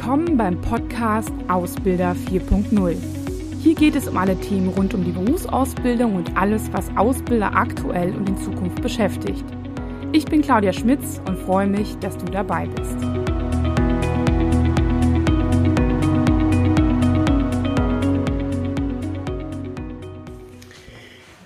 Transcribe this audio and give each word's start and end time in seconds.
Willkommen 0.00 0.36
beim 0.36 0.60
Podcast 0.60 1.32
Ausbilder 1.48 2.14
4.0. 2.30 2.96
Hier 3.60 3.74
geht 3.74 3.96
es 3.96 4.06
um 4.06 4.16
alle 4.16 4.40
Themen 4.40 4.68
rund 4.68 4.94
um 4.94 5.02
die 5.02 5.10
Berufsausbildung 5.10 6.14
und 6.14 6.36
alles, 6.36 6.72
was 6.72 6.88
Ausbilder 6.96 7.52
aktuell 7.52 8.14
und 8.14 8.28
in 8.28 8.38
Zukunft 8.38 8.80
beschäftigt. 8.80 9.44
Ich 10.12 10.24
bin 10.24 10.40
Claudia 10.40 10.72
Schmitz 10.72 11.20
und 11.26 11.36
freue 11.36 11.66
mich, 11.66 11.96
dass 11.98 12.16
du 12.16 12.26
dabei 12.26 12.68
bist. 12.68 12.96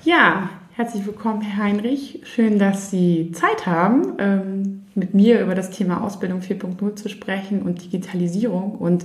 Ja, 0.05 0.51
herzlich 0.75 1.07
willkommen, 1.07 1.41
Herr 1.41 1.65
Heinrich. 1.65 2.21
Schön, 2.25 2.59
dass 2.59 2.91
Sie 2.91 3.33
Zeit 3.33 3.65
haben. 3.65 4.13
Ähm, 4.19 4.82
mit 4.95 5.15
mir 5.15 5.41
über 5.41 5.55
das 5.55 5.71
Thema 5.71 6.03
Ausbildung 6.03 6.41
4.0 6.41 6.97
zu 6.97 7.09
sprechen 7.09 7.63
und 7.63 7.83
Digitalisierung. 7.83 8.73
Und 8.73 9.05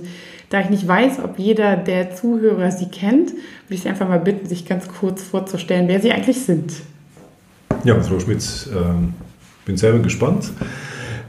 da 0.50 0.60
ich 0.60 0.70
nicht 0.70 0.86
weiß, 0.86 1.20
ob 1.24 1.38
jeder 1.38 1.76
der 1.76 2.14
Zuhörer 2.14 2.70
Sie 2.70 2.86
kennt, 2.86 3.30
würde 3.30 3.74
ich 3.74 3.82
Sie 3.82 3.88
einfach 3.88 4.08
mal 4.08 4.20
bitten, 4.20 4.46
sich 4.46 4.66
ganz 4.66 4.88
kurz 4.88 5.22
vorzustellen, 5.22 5.88
wer 5.88 6.00
Sie 6.00 6.12
eigentlich 6.12 6.40
sind. 6.40 6.72
Ja, 7.84 8.00
Frau 8.00 8.18
Schmitz, 8.20 8.68
ähm, 8.74 9.14
bin 9.64 9.76
selber 9.76 10.00
gespannt. 10.00 10.50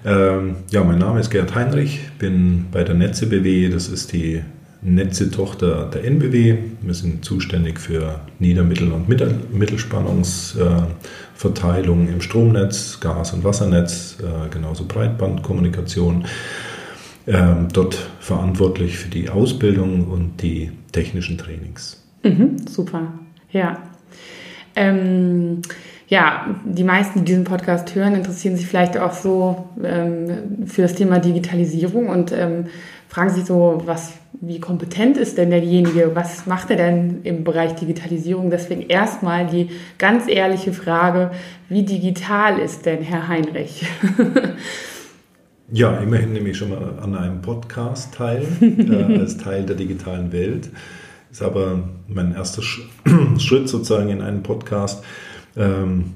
Ähm, 0.05 0.55
ja, 0.71 0.83
mein 0.83 0.97
Name 0.97 1.19
ist 1.19 1.29
Gerd 1.29 1.55
Heinrich, 1.55 2.01
bin 2.19 2.67
bei 2.71 2.83
der 2.83 2.95
Netze 2.95 3.27
BW, 3.27 3.69
das 3.69 3.89
ist 3.89 4.13
die 4.13 4.41
Netze-Tochter 4.81 5.89
der 5.93 6.05
NBW. 6.05 6.57
Wir 6.81 6.93
sind 6.93 7.25
zuständig 7.25 7.79
für 7.79 8.21
Nieder-, 8.39 8.63
Mittel- 8.63 8.91
und 8.91 9.07
Mittelspannungsverteilung 9.09 12.07
im 12.07 12.21
Stromnetz, 12.21 12.99
Gas- 12.99 13.33
und 13.33 13.43
Wassernetz, 13.43 14.17
äh, 14.21 14.49
genauso 14.49 14.85
Breitbandkommunikation. 14.85 16.25
Ähm, 17.27 17.67
dort 17.73 17.95
verantwortlich 18.19 18.97
für 18.97 19.09
die 19.09 19.29
Ausbildung 19.29 20.07
und 20.07 20.41
die 20.41 20.71
technischen 20.91 21.37
Trainings. 21.37 22.03
Mhm, 22.23 22.67
super, 22.67 23.13
ja. 23.51 23.83
Ähm, 24.75 25.61
ja, 26.07 26.55
die 26.65 26.83
meisten, 26.83 27.19
die 27.19 27.25
diesen 27.25 27.43
Podcast 27.43 27.93
hören, 27.93 28.15
interessieren 28.15 28.55
sich 28.55 28.65
vielleicht 28.65 28.97
auch 28.97 29.13
so 29.13 29.69
ähm, 29.83 30.65
für 30.65 30.81
das 30.81 30.95
Thema 30.95 31.19
Digitalisierung 31.19 32.07
und 32.07 32.31
ähm, 32.31 32.65
fragen 33.09 33.31
sich 33.31 33.45
so, 33.45 33.81
was, 33.85 34.13
wie 34.39 34.59
kompetent 34.59 35.17
ist 35.17 35.37
denn 35.37 35.49
derjenige? 35.49 36.11
Was 36.13 36.45
macht 36.45 36.69
er 36.69 36.77
denn 36.77 37.21
im 37.23 37.43
Bereich 37.43 37.73
Digitalisierung? 37.73 38.51
Deswegen 38.51 38.83
erstmal 38.83 39.47
die 39.47 39.71
ganz 39.97 40.27
ehrliche 40.27 40.71
Frage, 40.73 41.31
wie 41.67 41.83
digital 41.83 42.59
ist 42.59 42.85
denn 42.85 43.01
Herr 43.01 43.27
Heinrich? 43.27 43.85
ja, 45.71 45.97
immerhin 45.97 46.33
nehme 46.33 46.49
ich 46.49 46.57
schon 46.57 46.69
mal 46.69 46.99
an 47.01 47.15
einem 47.15 47.41
Podcast 47.41 48.13
teil, 48.13 48.45
äh, 48.61 49.19
als 49.19 49.37
Teil 49.37 49.65
der 49.65 49.75
digitalen 49.75 50.31
Welt. 50.31 50.69
Ist 51.31 51.41
aber 51.41 51.89
mein 52.07 52.33
erster 52.33 52.61
Schritt 53.37 53.69
sozusagen 53.69 54.09
in 54.09 54.21
einen 54.21 54.43
Podcast. 54.43 55.03
Ähm, 55.57 56.13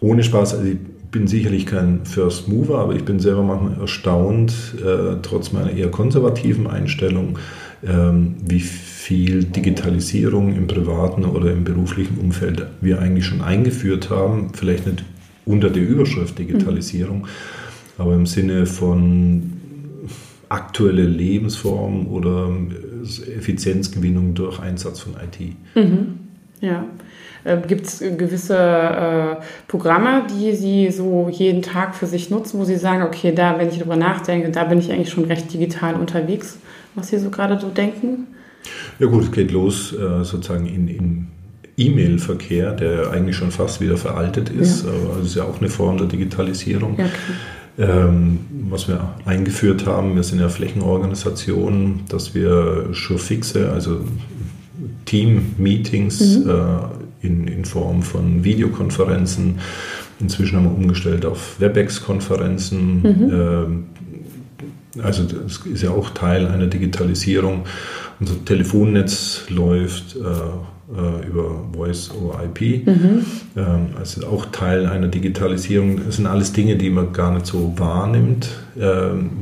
ohne 0.00 0.22
Spaß, 0.22 0.54
also 0.54 0.66
ich 0.66 0.78
bin 1.10 1.26
sicherlich 1.26 1.66
kein 1.66 2.04
First 2.04 2.48
Mover, 2.48 2.78
aber 2.78 2.94
ich 2.94 3.04
bin 3.04 3.20
selber 3.20 3.42
manchmal 3.42 3.80
erstaunt, 3.80 4.52
äh, 4.80 5.16
trotz 5.22 5.52
meiner 5.52 5.70
eher 5.70 5.90
konservativen 5.90 6.66
Einstellung, 6.66 7.38
ähm, 7.86 8.34
wie 8.46 8.60
viel 8.60 9.44
Digitalisierung 9.44 10.54
im 10.56 10.66
privaten 10.66 11.24
oder 11.24 11.52
im 11.52 11.64
beruflichen 11.64 12.18
Umfeld 12.18 12.66
wir 12.80 13.00
eigentlich 13.00 13.26
schon 13.26 13.42
eingeführt 13.42 14.10
haben. 14.10 14.50
Vielleicht 14.54 14.86
nicht 14.86 15.04
unter 15.44 15.70
der 15.70 15.82
Überschrift 15.82 16.38
Digitalisierung, 16.38 17.20
mhm. 17.20 17.26
aber 17.98 18.14
im 18.14 18.26
Sinne 18.26 18.66
von 18.66 19.52
aktuelle 20.48 21.04
Lebensform 21.04 22.06
oder 22.06 22.50
Effizienzgewinnung 23.36 24.34
durch 24.34 24.60
Einsatz 24.60 25.00
von 25.00 25.14
IT. 25.14 25.54
Mhm. 25.74 26.18
Ja. 26.60 26.84
Äh, 27.44 27.58
Gibt 27.66 27.86
es 27.86 28.00
gewisse 28.00 28.56
äh, 28.56 29.36
Programme, 29.68 30.24
die 30.30 30.54
Sie 30.54 30.90
so 30.90 31.28
jeden 31.30 31.62
Tag 31.62 31.94
für 31.94 32.06
sich 32.06 32.30
nutzen, 32.30 32.58
wo 32.58 32.64
Sie 32.64 32.76
sagen, 32.76 33.02
okay, 33.02 33.32
da, 33.34 33.58
wenn 33.58 33.68
ich 33.68 33.78
darüber 33.78 33.96
nachdenke, 33.96 34.50
da 34.50 34.64
bin 34.64 34.78
ich 34.78 34.92
eigentlich 34.92 35.10
schon 35.10 35.24
recht 35.24 35.52
digital 35.52 35.94
unterwegs, 35.94 36.58
was 36.94 37.08
Sie 37.08 37.18
so 37.18 37.30
gerade 37.30 37.58
so 37.58 37.68
denken? 37.68 38.26
Ja 38.98 39.06
gut, 39.06 39.24
es 39.24 39.32
geht 39.32 39.52
los 39.52 39.92
äh, 39.92 40.24
sozusagen 40.24 40.66
in, 40.66 40.88
in 40.88 41.26
E-Mail-Verkehr, 41.76 42.72
der 42.72 43.10
eigentlich 43.10 43.36
schon 43.36 43.50
fast 43.50 43.80
wieder 43.80 43.96
veraltet 43.96 44.48
ist, 44.48 44.84
ja. 44.84 44.90
aber 44.90 45.18
das 45.18 45.28
ist 45.28 45.36
ja 45.36 45.44
auch 45.44 45.60
eine 45.60 45.68
Form 45.68 45.98
der 45.98 46.06
Digitalisierung. 46.06 46.98
Ja. 46.98 47.06
Ähm, 47.78 48.38
was 48.70 48.88
wir 48.88 49.14
eingeführt 49.26 49.86
haben, 49.86 50.16
wir 50.16 50.22
sind 50.22 50.40
ja 50.40 50.48
Flächenorganisation, 50.48 52.00
dass 52.08 52.34
wir 52.34 52.88
schon 52.92 53.18
fixe, 53.18 53.70
also 53.70 54.00
Team-Meetings 55.04 56.38
mhm. 56.38 56.50
äh, 56.50 56.54
in, 57.22 57.46
in 57.48 57.64
Form 57.64 58.02
von 58.02 58.44
Videokonferenzen. 58.44 59.58
Inzwischen 60.20 60.56
haben 60.56 60.64
wir 60.64 60.74
umgestellt 60.74 61.26
auf 61.26 61.60
WebEx-Konferenzen. 61.60 63.02
Mhm. 63.02 63.30
Ähm, 63.32 63.84
also 65.02 65.24
das 65.24 65.58
ist 65.66 65.82
ja 65.82 65.90
auch 65.90 66.10
Teil 66.10 66.46
einer 66.46 66.66
Digitalisierung. 66.66 67.64
Unser 68.18 68.42
Telefonnetz 68.44 69.44
läuft 69.50 70.16
äh, 70.16 70.20
äh, 70.88 71.26
über 71.26 71.64
Voice 71.72 72.10
over 72.12 72.44
IP. 72.44 72.86
Mhm. 72.86 73.24
Ähm, 73.56 73.86
also 73.98 74.26
auch 74.26 74.46
Teil 74.46 74.86
einer 74.86 75.08
Digitalisierung. 75.08 76.00
Das 76.06 76.16
sind 76.16 76.26
alles 76.26 76.52
Dinge, 76.52 76.76
die 76.76 76.90
man 76.90 77.12
gar 77.12 77.34
nicht 77.34 77.46
so 77.46 77.74
wahrnimmt, 77.76 78.50
äh, 78.76 78.80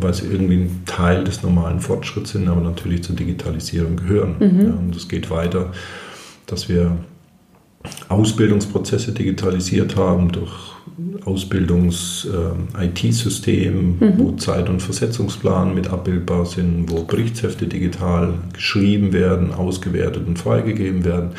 weil 0.01 0.15
sie 0.15 0.27
irgendwie 0.27 0.57
ein 0.57 0.83
Teil 0.87 1.25
des 1.25 1.43
normalen 1.43 1.81
Fortschritts 1.81 2.31
sind, 2.31 2.49
aber 2.49 2.63
natürlich 2.63 3.05
zur 3.05 3.15
Digitalisierung 3.15 3.97
gehören. 3.97 4.37
Mhm. 4.39 4.61
Ja, 4.63 4.73
und 4.73 4.97
es 4.97 5.09
geht 5.09 5.31
weiter, 5.31 5.73
dass 6.47 6.69
wir 6.69 6.97
Ausbildungsprozesse 8.09 9.13
digitalisiert 9.13 9.97
haben 9.97 10.33
durch 10.33 10.75
Ausbildungs-IT-System, 11.25 13.99
äh, 14.01 14.05
mhm. 14.05 14.19
wo 14.19 14.33
Zeit- 14.33 14.69
und 14.69 14.83
Versetzungsplan 14.83 15.75
mit 15.75 15.91
abbildbar 15.91 16.45
sind, 16.47 16.91
wo 16.91 17.03
Berichtshefte 17.03 17.67
digital 17.67 18.35
geschrieben 18.53 19.13
werden, 19.13 19.53
ausgewertet 19.53 20.25
und 20.27 20.39
freigegeben 20.39 21.05
werden, 21.05 21.31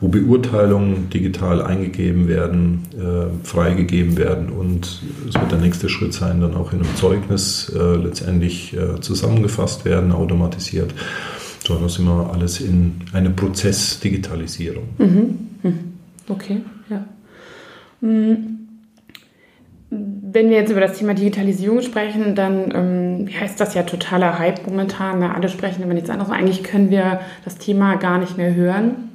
wo 0.00 0.08
Beurteilungen 0.08 1.10
digital 1.10 1.62
eingegeben 1.62 2.26
werden, 2.28 2.82
äh, 2.98 3.28
freigegeben 3.46 4.16
werden 4.18 4.50
und 4.50 5.00
es 5.28 5.34
wird 5.34 5.50
der 5.50 5.58
nächste 5.58 5.88
Schritt 5.88 6.12
sein, 6.12 6.42
dann 6.42 6.54
auch 6.54 6.72
in 6.72 6.80
einem 6.80 6.94
Zeugnis 6.96 7.72
äh, 7.74 7.96
letztendlich 7.96 8.76
äh, 8.76 9.00
zusammengefasst 9.00 9.86
werden, 9.86 10.12
automatisiert. 10.12 10.92
So, 11.66 11.76
das 11.76 11.94
sind 11.94 12.04
wir 12.06 12.30
alles 12.32 12.60
in 12.60 13.00
einer 13.12 13.30
Prozessdigitalisierung. 13.30 14.84
Mhm. 14.98 15.45
Mhm. 15.62 15.94
Okay, 16.28 16.62
ja. 16.88 17.04
Mhm. 18.00 18.68
Wenn 19.88 20.50
wir 20.50 20.56
jetzt 20.56 20.70
über 20.70 20.80
das 20.80 20.98
Thema 20.98 21.14
Digitalisierung 21.14 21.80
sprechen, 21.80 22.34
dann 22.34 22.72
ähm, 22.74 23.28
heißt 23.28 23.60
das 23.60 23.74
ja 23.74 23.84
totaler 23.84 24.38
Hype 24.38 24.66
momentan. 24.66 25.22
Ja, 25.22 25.32
alle 25.32 25.48
sprechen 25.48 25.84
über 25.84 25.94
nichts 25.94 26.10
anderes. 26.10 26.32
Eigentlich 26.32 26.64
können 26.64 26.90
wir 26.90 27.20
das 27.44 27.56
Thema 27.58 27.94
gar 27.94 28.18
nicht 28.18 28.36
mehr 28.36 28.54
hören. 28.54 29.06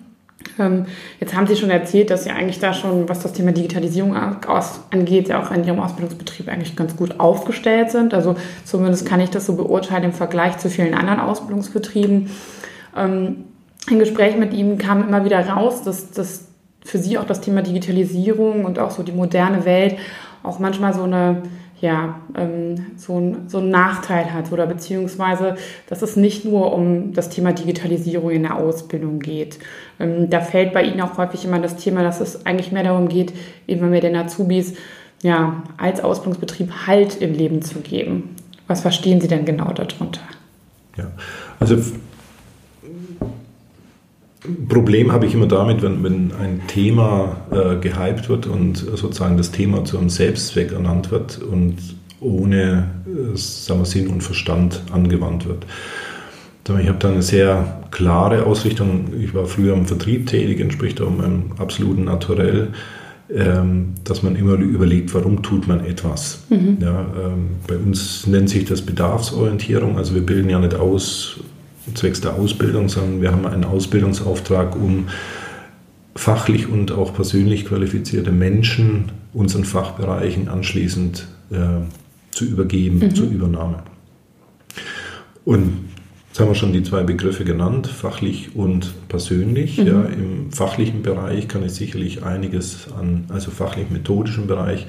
Ähm, 0.58 0.86
jetzt 1.20 1.36
haben 1.36 1.46
Sie 1.46 1.56
schon 1.56 1.70
erzählt, 1.70 2.10
dass 2.10 2.24
Sie 2.24 2.32
eigentlich 2.32 2.60
da 2.60 2.74
schon, 2.74 3.10
was 3.10 3.22
das 3.22 3.34
Thema 3.34 3.52
Digitalisierung 3.52 4.16
angeht, 4.16 5.28
ja 5.28 5.42
auch 5.42 5.52
in 5.52 5.64
Ihrem 5.66 5.80
Ausbildungsbetrieb 5.80 6.48
eigentlich 6.48 6.76
ganz 6.76 6.96
gut 6.96 7.20
aufgestellt 7.20 7.92
sind. 7.92 8.14
Also 8.14 8.36
zumindest 8.64 9.06
kann 9.06 9.20
ich 9.20 9.30
das 9.30 9.46
so 9.46 9.56
beurteilen 9.56 10.06
im 10.06 10.14
Vergleich 10.14 10.58
zu 10.58 10.70
vielen 10.70 10.94
anderen 10.94 11.20
Ausbildungsbetrieben. 11.20 12.30
Ähm, 12.96 13.44
Im 13.90 14.00
Gespräch 14.00 14.38
mit 14.38 14.54
ihm 14.54 14.78
kam 14.78 15.08
immer 15.08 15.26
wieder 15.26 15.48
raus, 15.48 15.84
dass, 15.84 16.12
dass 16.12 16.46
für 16.84 16.98
Sie 16.98 17.18
auch 17.18 17.26
das 17.26 17.42
Thema 17.42 17.62
Digitalisierung 17.62 18.66
und 18.66 18.80
auch 18.80 18.92
so 18.92 19.04
die 19.04 19.12
moderne 19.12 19.66
Welt 19.66 19.98
auch 20.44 20.60
manchmal 20.60 20.94
so 20.94 21.04
eine 21.04 21.44
ja, 21.82 22.22
ähm, 22.38 22.76
so, 22.96 23.20
ein, 23.20 23.50
so 23.50 23.58
einen 23.58 23.70
Nachteil 23.70 24.32
hat 24.32 24.52
oder 24.52 24.68
beziehungsweise, 24.68 25.56
dass 25.88 26.04
es 26.04 26.16
nicht 26.16 26.46
nur 26.46 26.74
um 26.74 27.14
das 27.14 27.30
Thema 27.30 27.54
Digitalisierung 27.54 28.30
in 28.30 28.44
der 28.44 28.56
Ausbildung 28.56 29.20
geht. 29.20 29.58
Ähm, 30.00 30.30
da 30.30 30.42
fällt 30.42 30.74
bei 30.74 30.84
Ihnen 30.84 31.02
auch 31.02 31.18
häufig 31.18 31.44
immer 31.44 31.60
das 31.60 31.78
Thema, 31.78 32.04
dass 32.04 32.22
es 32.22 32.46
eigentlich 32.46 32.72
mehr 32.72 32.84
darum 32.84 33.10
geht, 33.10 33.34
immer 33.66 33.88
mehr 33.88 34.02
den 34.02 34.16
Azubis 34.16 34.76
ja, 35.24 35.64
als 35.78 36.02
Ausbildungsbetrieb 36.02 36.72
Halt 36.86 37.20
im 37.20 37.34
Leben 37.34 37.62
zu 37.64 37.80
geben. 37.80 38.36
Was 38.68 38.82
verstehen 38.82 39.20
Sie 39.20 39.28
denn 39.28 39.46
genau 39.46 39.72
darunter? 39.74 40.22
Ja, 40.98 41.12
also 41.60 41.78
Problem 44.68 45.12
habe 45.12 45.26
ich 45.26 45.34
immer 45.34 45.48
damit, 45.48 45.82
wenn, 45.82 46.04
wenn 46.04 46.32
ein 46.34 46.62
Thema 46.68 47.38
äh, 47.52 47.76
gehypt 47.76 48.28
wird 48.28 48.48
und 48.48 48.78
sozusagen 48.78 49.38
das 49.38 49.52
Thema 49.52 49.86
zu 49.86 49.98
einem 49.98 50.10
Selbstzweck 50.10 50.72
ernannt 50.72 51.12
wird 51.12 51.40
und 51.42 51.78
ohne 52.20 52.90
äh, 53.06 53.38
sagen 53.38 53.82
wir, 53.82 53.86
Sinn 53.86 54.08
und 54.08 54.22
Verstand 54.22 54.82
angewandt 54.92 55.48
wird. 55.48 55.66
Ich 56.80 56.88
habe 56.88 57.00
da 57.00 57.10
eine 57.10 57.22
sehr 57.22 57.82
klare 57.92 58.46
Ausrichtung. 58.46 59.08
Ich 59.20 59.34
war 59.34 59.46
früher 59.46 59.74
im 59.74 59.86
Vertrieb 59.86 60.28
tätig, 60.28 60.60
entspricht 60.60 61.02
auch 61.02 61.10
meinem 61.10 61.52
absoluten 61.58 62.06
Naturell. 62.06 62.70
ähm, 63.34 63.94
dass 64.04 64.24
man 64.24 64.36
immer 64.36 64.54
überlegt, 64.56 65.14
warum 65.14 65.42
tut 65.42 65.68
man 65.68 65.86
etwas. 65.86 66.44
Mhm. 66.50 66.78
Ja, 66.82 67.06
ähm, 67.18 67.50
bei 67.68 67.78
uns 67.78 68.28
nennt 68.28 68.50
sich 68.50 68.66
das 68.66 68.82
Bedarfsorientierung. 68.82 69.98
Also 69.98 70.16
wir 70.16 70.26
bilden 70.26 70.50
ja 70.50 70.60
nicht 70.60 70.76
aus 70.76 71.40
zwecks 71.94 72.22
der 72.22 72.36
Ausbildung, 72.36 72.90
sondern 72.90 73.22
wir 73.22 73.32
haben 73.32 73.46
einen 73.46 73.64
Ausbildungsauftrag, 73.64 74.76
um 74.76 75.08
fachlich 76.16 76.68
und 76.68 76.92
auch 76.92 77.14
persönlich 77.14 77.66
qualifizierte 77.66 78.32
Menschen 78.32 79.12
unseren 79.34 79.64
Fachbereichen 79.64 80.50
anschließend 80.50 81.28
äh, 81.52 81.58
zu 82.32 82.46
übergeben, 82.46 83.00
mhm. 83.00 83.16
zur 83.16 83.28
Übernahme. 83.28 83.84
Und 85.46 85.92
Jetzt 86.32 86.40
haben 86.40 86.48
wir 86.48 86.56
schon 86.56 86.72
die 86.72 86.82
zwei 86.82 87.04
Begriffe 87.04 87.44
genannt, 87.44 87.88
fachlich 87.88 88.56
und 88.56 88.94
persönlich. 89.10 89.78
Mhm. 89.78 89.86
Ja, 89.86 90.04
Im 90.04 90.50
fachlichen 90.54 91.02
Bereich 91.02 91.50
kann 91.50 91.62
ich 91.62 91.74
sicherlich 91.74 92.24
einiges 92.24 92.88
an, 92.98 93.26
also 93.28 93.52
fachlich-methodischen 93.52 94.48
Bereich, 94.48 94.88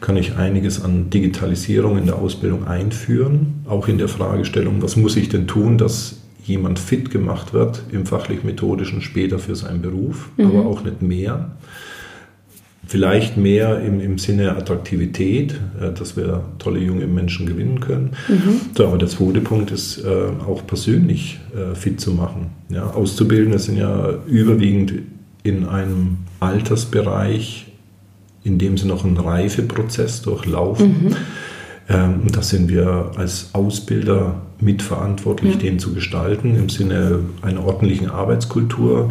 kann 0.00 0.16
ich 0.16 0.36
einiges 0.36 0.82
an 0.82 1.10
Digitalisierung 1.10 1.98
in 1.98 2.06
der 2.06 2.16
Ausbildung 2.16 2.66
einführen. 2.66 3.66
Auch 3.68 3.86
in 3.86 3.98
der 3.98 4.08
Fragestellung, 4.08 4.80
was 4.80 4.96
muss 4.96 5.16
ich 5.16 5.28
denn 5.28 5.46
tun, 5.46 5.76
dass 5.76 6.20
jemand 6.48 6.78
fit 6.78 7.10
gemacht 7.10 7.52
wird 7.52 7.82
im 7.92 8.06
fachlich-methodischen 8.06 9.02
später 9.02 9.38
für 9.38 9.54
seinen 9.54 9.82
Beruf, 9.82 10.30
mhm. 10.36 10.46
aber 10.46 10.66
auch 10.66 10.82
nicht 10.82 11.02
mehr. 11.02 11.52
Vielleicht 12.86 13.36
mehr 13.36 13.82
im, 13.82 14.00
im 14.00 14.16
Sinne 14.16 14.56
Attraktivität, 14.56 15.60
äh, 15.78 15.92
dass 15.92 16.16
wir 16.16 16.44
tolle 16.58 16.80
junge 16.80 17.06
Menschen 17.06 17.46
gewinnen 17.46 17.80
können. 17.80 18.12
Mhm. 18.28 18.60
So, 18.74 18.86
aber 18.86 18.96
der 18.96 19.08
zweite 19.08 19.42
Punkt 19.42 19.70
ist 19.70 19.98
äh, 19.98 20.08
auch 20.46 20.66
persönlich 20.66 21.38
äh, 21.54 21.74
fit 21.74 22.00
zu 22.00 22.12
machen. 22.12 22.46
Ja, 22.70 22.90
Auszubildende 22.90 23.58
sind 23.58 23.76
ja 23.76 24.14
überwiegend 24.26 24.94
in 25.42 25.66
einem 25.66 26.18
Altersbereich, 26.40 27.66
in 28.42 28.58
dem 28.58 28.78
sie 28.78 28.86
noch 28.86 29.04
einen 29.04 29.18
Reifeprozess 29.18 30.22
durchlaufen. 30.22 31.08
Mhm. 31.08 31.16
Ähm, 31.88 32.22
da 32.30 32.42
sind 32.42 32.68
wir 32.68 33.12
als 33.16 33.50
Ausbilder 33.54 34.42
mitverantwortlich, 34.60 35.54
ja. 35.54 35.58
den 35.60 35.78
zu 35.78 35.94
gestalten 35.94 36.54
im 36.56 36.68
Sinne 36.68 37.20
einer 37.42 37.64
ordentlichen 37.64 38.10
Arbeitskultur 38.10 39.10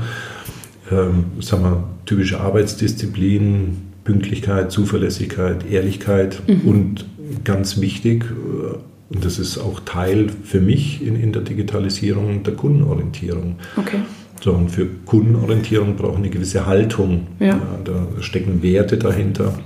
ähm, 0.91 1.25
sagen 1.39 1.63
wir, 1.63 1.83
typische 2.05 2.39
Arbeitsdisziplinen, 2.39 3.93
Pünktlichkeit, 4.03 4.71
Zuverlässigkeit, 4.71 5.69
Ehrlichkeit 5.69 6.41
mhm. 6.47 6.61
und 6.61 7.05
ganz 7.43 7.81
wichtig, 7.81 8.25
äh, 8.25 8.77
und 9.09 9.23
das 9.23 9.39
ist 9.39 9.57
auch 9.57 9.79
Teil 9.81 10.27
für 10.43 10.59
mich 10.59 11.05
in, 11.05 11.15
in 11.15 11.31
der 11.31 11.41
Digitalisierung 11.41 12.43
der 12.43 12.55
Kundenorientierung. 12.55 13.55
Okay. 13.77 13.99
So, 14.41 14.51
und 14.51 14.69
für 14.69 14.85
Kundenorientierung 15.05 15.95
brauchen 15.95 16.17
eine 16.17 16.29
gewisse 16.29 16.65
Haltung. 16.65 17.27
Ja. 17.39 17.47
Ja, 17.47 17.61
da 17.83 18.21
stecken 18.21 18.61
Werte 18.61 18.97
dahinter, 18.97 19.57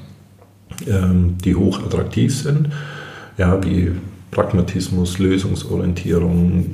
die 0.86 1.56
hoch 1.56 1.84
attraktiv 1.84 2.36
sind, 2.36 2.70
ja, 3.38 3.64
wie 3.64 3.92
Pragmatismus, 4.32 5.20
Lösungsorientierung, 5.20 6.66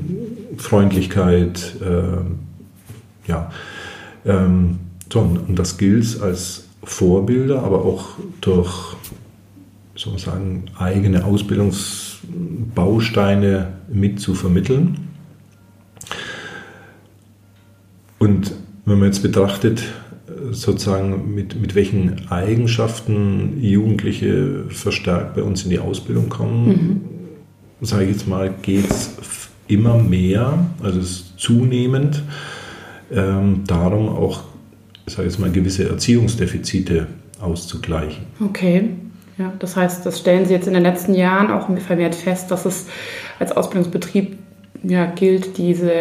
Freundlichkeit, 0.57 1.75
äh, 1.81 3.30
ja, 3.30 3.51
ähm, 4.25 4.80
und 5.13 5.57
das 5.57 5.77
gilt 5.77 6.21
als 6.21 6.65
Vorbilder, 6.83 7.63
aber 7.63 7.86
auch 7.86 8.09
durch 8.42 8.98
soll 9.98 10.13
man 10.13 10.21
sagen, 10.21 10.65
eigene 10.77 11.25
Ausbildungsbausteine 11.25 13.74
mit 13.92 14.19
zu 14.19 14.36
vermitteln. 14.36 15.07
Und 18.19 18.54
wenn 18.86 19.00
man 19.00 19.07
jetzt 19.07 19.24
betrachtet, 19.24 19.81
sozusagen 20.51 21.33
mit, 21.33 21.59
mit 21.59 21.75
welchen 21.75 22.29
Eigenschaften 22.29 23.61
Jugendliche 23.61 24.65
verstärkt 24.69 25.35
bei 25.35 25.44
uns 25.44 25.63
in 25.63 25.69
die 25.69 25.79
Ausbildung 25.79 26.29
kommen, 26.29 26.67
mhm. 27.79 27.85
sage 27.85 28.05
ich 28.05 28.11
jetzt 28.11 28.27
mal, 28.27 28.53
geht 28.61 28.89
es 28.89 29.15
immer 29.67 29.97
mehr, 29.97 30.65
also 30.81 30.99
es 30.99 31.11
ist 31.11 31.39
zunehmend 31.39 32.23
ähm, 33.11 33.63
darum, 33.67 34.09
auch, 34.09 34.44
ich 35.05 35.13
sage 35.13 35.27
jetzt 35.27 35.39
mal, 35.39 35.51
gewisse 35.51 35.89
Erziehungsdefizite 35.89 37.07
auszugleichen. 37.39 38.25
Okay. 38.44 38.89
Ja, 39.38 39.53
das 39.59 39.75
heißt, 39.75 40.03
das 40.05 40.19
stellen 40.19 40.45
Sie 40.45 40.53
jetzt 40.53 40.67
in 40.67 40.73
den 40.73 40.81
letzten 40.81 41.13
Jahren 41.13 41.51
auch 41.51 41.69
vermehrt 41.79 42.15
fest, 42.15 42.49
dass 42.49 42.65
es 42.65 42.88
als 43.39 43.51
Ausbildungsbetrieb 43.51 44.35
ja, 44.83 45.06
gilt, 45.06 45.57
diese 45.57 45.91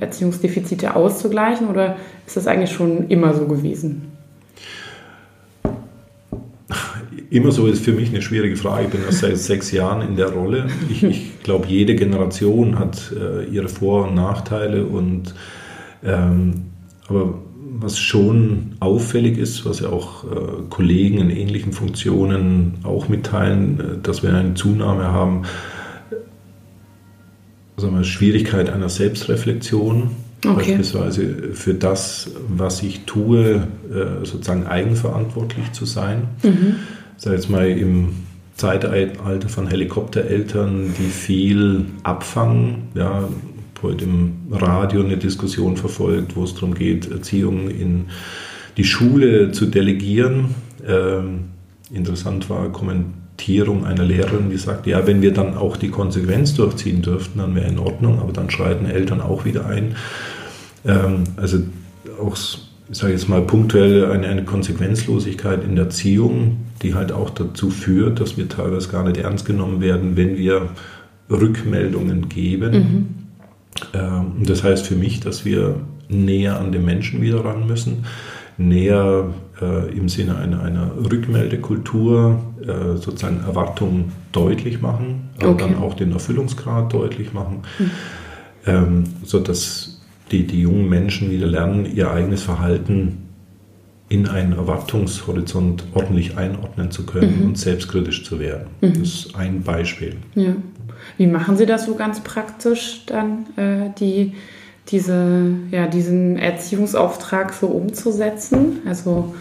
Erziehungsdefizite 0.00 0.96
auszugleichen 0.96 1.68
oder 1.68 1.96
ist 2.26 2.36
das 2.36 2.46
eigentlich 2.46 2.72
schon 2.72 3.08
immer 3.08 3.34
so 3.34 3.46
gewesen? 3.46 4.12
Immer 7.30 7.50
so 7.50 7.66
ist 7.66 7.84
für 7.84 7.92
mich 7.92 8.10
eine 8.10 8.22
schwierige 8.22 8.56
Frage. 8.56 8.84
Ich 8.84 8.90
bin 8.90 9.00
erst 9.04 9.18
seit 9.18 9.36
sechs 9.36 9.72
Jahren 9.72 10.06
in 10.06 10.16
der 10.16 10.28
Rolle. 10.28 10.68
Ich, 10.88 11.02
ich 11.02 11.32
glaube, 11.42 11.66
jede 11.66 11.94
Generation 11.96 12.78
hat 12.78 13.12
äh, 13.12 13.44
ihre 13.46 13.68
Vor- 13.68 14.08
und 14.08 14.14
Nachteile 14.14 14.84
und 14.84 15.34
ähm, 16.04 16.66
aber 17.08 17.34
was 17.78 17.98
schon 17.98 18.76
auffällig 18.80 19.38
ist, 19.38 19.66
was 19.66 19.80
ja 19.80 19.88
auch 19.88 20.24
äh, 20.24 20.36
Kollegen 20.70 21.18
in 21.18 21.30
ähnlichen 21.30 21.72
Funktionen 21.72 22.74
auch 22.84 23.08
mitteilen, 23.08 23.80
äh, 23.80 24.02
dass 24.02 24.22
wir 24.22 24.32
eine 24.32 24.54
Zunahme 24.54 25.04
haben, 25.04 25.42
sagen 27.76 27.96
wir, 27.96 28.04
Schwierigkeit 28.04 28.70
einer 28.70 28.88
Selbstreflexion, 28.88 30.10
okay. 30.44 30.54
beispielsweise 30.54 31.52
für 31.52 31.74
das, 31.74 32.30
was 32.48 32.82
ich 32.82 33.04
tue, 33.04 33.66
äh, 33.90 34.24
sozusagen 34.24 34.66
eigenverantwortlich 34.66 35.72
zu 35.72 35.84
sein. 35.84 36.28
Mhm. 36.42 36.76
Sei 37.16 37.32
jetzt 37.32 37.50
mal 37.50 37.68
im 37.68 38.14
Zeitalter 38.56 39.48
von 39.48 39.66
Helikoptereltern, 39.66 40.94
die 40.98 41.10
viel 41.10 41.86
abfangen, 42.02 42.88
ja, 42.94 43.28
heute 43.82 44.04
im 44.04 44.32
Radio 44.50 45.02
eine 45.02 45.18
Diskussion 45.18 45.76
verfolgt, 45.76 46.34
wo 46.36 46.44
es 46.44 46.54
darum 46.54 46.74
geht, 46.74 47.10
Erziehung 47.10 47.68
in 47.68 48.06
die 48.76 48.84
Schule 48.84 49.52
zu 49.52 49.66
delegieren. 49.66 50.54
Ähm, 50.86 51.44
interessant 51.92 52.48
war 52.50 52.70
Kommentierung 53.36 53.84
einer 53.84 54.04
Lehrerin, 54.04 54.50
die 54.50 54.56
sagte, 54.56 54.90
ja, 54.90 55.06
wenn 55.06 55.20
wir 55.20 55.32
dann 55.32 55.56
auch 55.56 55.76
die 55.76 55.90
Konsequenz 55.90 56.54
durchziehen 56.54 57.02
dürften, 57.02 57.38
dann 57.38 57.54
wäre 57.54 57.68
in 57.68 57.78
Ordnung, 57.78 58.18
aber 58.18 58.32
dann 58.32 58.50
schreiten 58.50 58.86
Eltern 58.86 59.20
auch 59.20 59.44
wieder 59.44 59.66
ein. 59.66 59.94
Ähm, 60.86 61.24
also 61.36 61.58
auch, 62.20 62.34
ich 62.34 62.96
sage 62.96 63.12
jetzt 63.12 63.28
mal 63.28 63.42
punktuell, 63.42 64.06
eine, 64.06 64.28
eine 64.28 64.44
Konsequenzlosigkeit 64.44 65.62
in 65.64 65.76
der 65.76 65.84
Erziehung, 65.84 66.58
die 66.82 66.94
halt 66.94 67.12
auch 67.12 67.30
dazu 67.30 67.68
führt, 67.70 68.20
dass 68.20 68.38
wir 68.38 68.48
teilweise 68.48 68.88
gar 68.88 69.04
nicht 69.04 69.18
ernst 69.18 69.44
genommen 69.44 69.80
werden, 69.80 70.16
wenn 70.16 70.36
wir 70.38 70.70
Rückmeldungen 71.30 72.28
geben. 72.28 72.72
Mhm 72.72 73.08
ähm, 73.92 74.32
das 74.44 74.62
heißt 74.62 74.86
für 74.86 74.96
mich, 74.96 75.20
dass 75.20 75.44
wir 75.44 75.80
näher 76.08 76.58
an 76.58 76.72
den 76.72 76.84
Menschen 76.84 77.20
wieder 77.20 77.44
ran 77.44 77.66
müssen, 77.66 78.06
näher 78.56 79.34
äh, 79.60 79.96
im 79.96 80.08
Sinne 80.08 80.36
einer, 80.36 80.62
einer 80.62 80.90
Rückmeldekultur 81.10 82.40
äh, 82.60 82.96
sozusagen 82.96 83.40
Erwartungen 83.46 84.12
deutlich 84.32 84.80
machen, 84.80 85.30
aber 85.38 85.50
okay. 85.50 85.64
dann 85.68 85.82
auch 85.82 85.94
den 85.94 86.12
Erfüllungsgrad 86.12 86.92
deutlich 86.92 87.32
machen, 87.32 87.62
mhm. 87.78 87.90
ähm, 88.66 89.04
sodass 89.24 90.00
die, 90.30 90.46
die 90.46 90.60
jungen 90.60 90.88
Menschen 90.88 91.30
wieder 91.30 91.46
lernen, 91.46 91.86
ihr 91.86 92.10
eigenes 92.10 92.42
Verhalten 92.42 93.26
in 94.08 94.28
einen 94.28 94.52
Erwartungshorizont 94.52 95.84
ordentlich 95.94 96.36
einordnen 96.36 96.90
zu 96.90 97.04
können 97.06 97.40
mhm. 97.40 97.46
und 97.46 97.58
selbstkritisch 97.58 98.24
zu 98.24 98.38
werden. 98.38 98.68
Mhm. 98.80 99.00
Das 99.00 99.08
ist 99.08 99.34
ein 99.34 99.62
Beispiel. 99.62 100.16
Ja. 100.34 100.54
Wie 101.18 101.26
machen 101.26 101.56
Sie 101.56 101.66
das 101.66 101.86
so 101.86 101.94
ganz 101.94 102.20
praktisch 102.20 103.04
dann, 103.06 103.46
äh, 103.56 103.90
die, 103.98 104.34
diese, 104.88 105.52
ja, 105.70 105.86
diesen 105.86 106.36
Erziehungsauftrag 106.36 107.52
so 107.52 107.66
umzusetzen? 107.66 108.80
Also, 108.86 109.34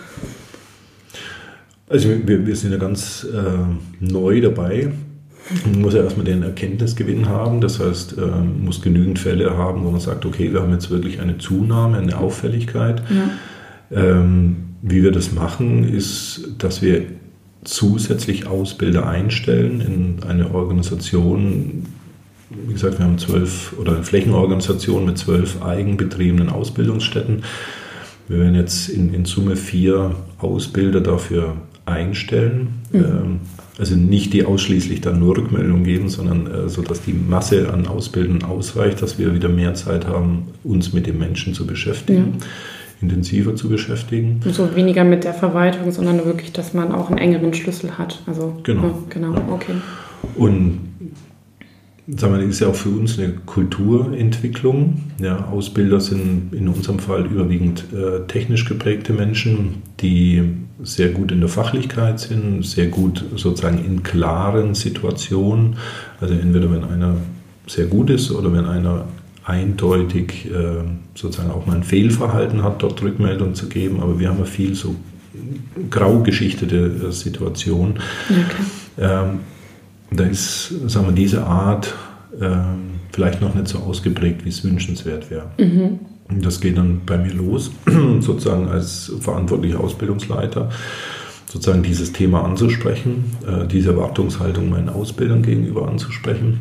also 1.88 2.10
wir, 2.25 2.46
wir 2.48 2.56
sind 2.56 2.72
ja 2.72 2.78
ganz 2.78 3.25
äh, 3.32 4.04
neu 4.04 4.42
dabei. 4.42 4.92
Man 5.66 5.82
muss 5.82 5.94
ja 5.94 6.02
erstmal 6.02 6.25
den 6.25 6.42
Erkenntnisgewinn 6.42 7.30
haben. 7.30 7.62
Das 7.62 7.80
heißt, 7.80 8.18
man 8.18 8.60
äh, 8.60 8.64
muss 8.66 8.82
genügend 8.82 9.20
Fälle 9.20 9.56
haben, 9.56 9.84
wo 9.84 9.92
man 9.92 10.00
sagt, 10.00 10.25
okay, 10.25 10.52
wir 10.52 10.62
haben 10.62 10.72
jetzt 10.72 10.90
wirklich 10.90 11.22
eine 11.22 11.38
Zunahme, 11.38 11.98
eine 11.98 12.18
Auffälligkeit. 12.18 13.04
Ja. 13.10 13.30
Ähm, 13.92 14.58
wie 14.82 15.04
wir 15.04 15.12
das 15.12 15.32
machen, 15.32 15.84
ist, 15.84 16.50
dass 16.58 16.82
wir 16.82 17.04
zusätzlich 17.64 18.48
Ausbilder 18.48 19.08
einstellen 19.08 19.82
in 19.82 20.28
eine 20.28 20.54
Organisation. 20.54 21.86
Wie 22.67 22.74
gesagt, 22.74 23.00
wir 23.00 23.05
haben 23.05 23.17
zwölf 23.17 23.74
oder 23.79 23.95
eine 23.95 24.03
Flächenorganisation 24.03 25.05
mit 25.05 25.17
zwölf 25.17 25.62
eigenbetriebenen 25.62 26.50
Ausbildungsstätten. 26.50 27.43
Wir 28.27 28.39
werden 28.39 28.55
jetzt 28.55 28.89
in, 28.89 29.13
in 29.13 29.25
Summe 29.25 29.55
vier 29.55 30.15
Ausbilder 30.39 31.01
dafür 31.01 31.55
einstellen. 31.85 32.69
Mhm. 32.91 33.00
Ähm, 33.00 33.39
also 33.77 33.95
nicht 33.95 34.33
die 34.33 34.45
ausschließlich 34.45 35.01
dann 35.01 35.19
nur 35.19 35.38
Rückmeldung 35.38 35.83
geben, 35.83 36.09
sondern 36.09 36.47
äh, 36.47 36.69
so, 36.69 36.81
dass 36.81 37.01
die 37.01 37.13
Masse 37.13 37.71
an 37.71 37.88
Ausbildern 37.88 38.43
ausreicht, 38.43 39.01
dass 39.01 39.19
wir 39.19 39.33
wieder 39.33 39.50
mehr 39.50 39.74
Zeit 39.74 40.07
haben, 40.07 40.47
uns 40.63 40.93
mit 40.93 41.07
den 41.07 41.17
Menschen 41.17 41.53
zu 41.53 41.67
beschäftigen. 41.67 42.38
Ja 42.39 42.45
intensiver 43.01 43.55
zu 43.55 43.69
beschäftigen. 43.69 44.39
Und 44.45 44.55
so 44.55 44.75
weniger 44.75 45.03
mit 45.03 45.24
der 45.24 45.33
Verwaltung, 45.33 45.91
sondern 45.91 46.25
wirklich, 46.25 46.51
dass 46.53 46.74
man 46.74 46.91
auch 46.91 47.09
einen 47.09 47.17
engeren 47.17 47.53
Schlüssel 47.53 47.97
hat. 47.97 48.21
Also, 48.25 48.57
Genau. 48.63 48.83
Ja, 48.83 48.93
genau, 49.09 49.35
okay. 49.51 49.74
Und 50.35 50.79
sagen 52.07 52.33
wir, 52.33 52.41
das 52.41 52.55
ist 52.55 52.59
ja 52.59 52.67
auch 52.67 52.75
für 52.75 52.89
uns 52.89 53.17
eine 53.17 53.33
Kulturentwicklung. 53.45 55.01
Ja, 55.19 55.45
Ausbilder 55.45 56.00
sind 56.00 56.53
in 56.53 56.67
unserem 56.67 57.00
Fall 57.00 57.25
überwiegend 57.25 57.85
äh, 57.93 58.27
technisch 58.27 58.65
geprägte 58.65 59.13
Menschen, 59.13 59.81
die 60.01 60.43
sehr 60.83 61.09
gut 61.09 61.31
in 61.31 61.39
der 61.39 61.50
Fachlichkeit 61.50 62.19
sind, 62.19 62.65
sehr 62.65 62.88
gut 62.88 63.24
sozusagen 63.35 63.83
in 63.83 64.03
klaren 64.03 64.75
Situationen. 64.75 65.77
Also 66.21 66.33
entweder 66.35 66.71
wenn 66.71 66.83
einer 66.83 67.17
sehr 67.65 67.85
gut 67.85 68.09
ist 68.09 68.31
oder 68.31 68.53
wenn 68.53 68.65
einer 68.65 69.05
eindeutig 69.43 70.47
äh, 70.51 70.83
sozusagen 71.15 71.51
auch 71.51 71.65
mal 71.65 71.77
ein 71.77 71.83
Fehlverhalten 71.83 72.63
hat, 72.63 72.83
dort 72.83 73.01
Rückmeldung 73.01 73.55
zu 73.55 73.67
geben. 73.67 74.01
Aber 74.01 74.19
wir 74.19 74.29
haben 74.29 74.39
ja 74.39 74.45
viel 74.45 74.75
so 74.75 74.95
grau 75.89 76.19
geschichtete 76.19 77.07
äh, 77.07 77.12
Situationen. 77.12 77.95
okay. 78.29 78.63
Ähm, 78.97 79.39
da 80.12 80.24
ist, 80.24 80.74
sagen 80.88 81.07
wir, 81.07 81.13
diese 81.13 81.45
Art 81.45 81.93
ähm, 82.41 82.95
vielleicht 83.12 83.41
noch 83.41 83.55
nicht 83.55 83.67
so 83.67 83.79
ausgeprägt, 83.79 84.45
wie 84.45 84.50
es 84.50 84.63
wünschenswert 84.63 85.29
wäre. 85.31 85.47
Und 86.27 86.45
das 86.45 86.59
geht 86.59 86.77
dann 86.77 87.01
bei 87.05 87.17
mir 87.17 87.33
los, 87.33 87.71
sozusagen 88.19 88.67
als 88.67 89.12
verantwortlicher 89.19 89.79
Ausbildungsleiter, 89.79 90.69
sozusagen 91.45 91.83
dieses 91.83 92.12
Thema 92.12 92.43
anzusprechen, 92.43 93.25
äh, 93.47 93.67
diese 93.67 93.91
Erwartungshaltung 93.91 94.69
meinen 94.69 94.89
Ausbildern 94.89 95.43
gegenüber 95.43 95.88
anzusprechen. 95.88 96.59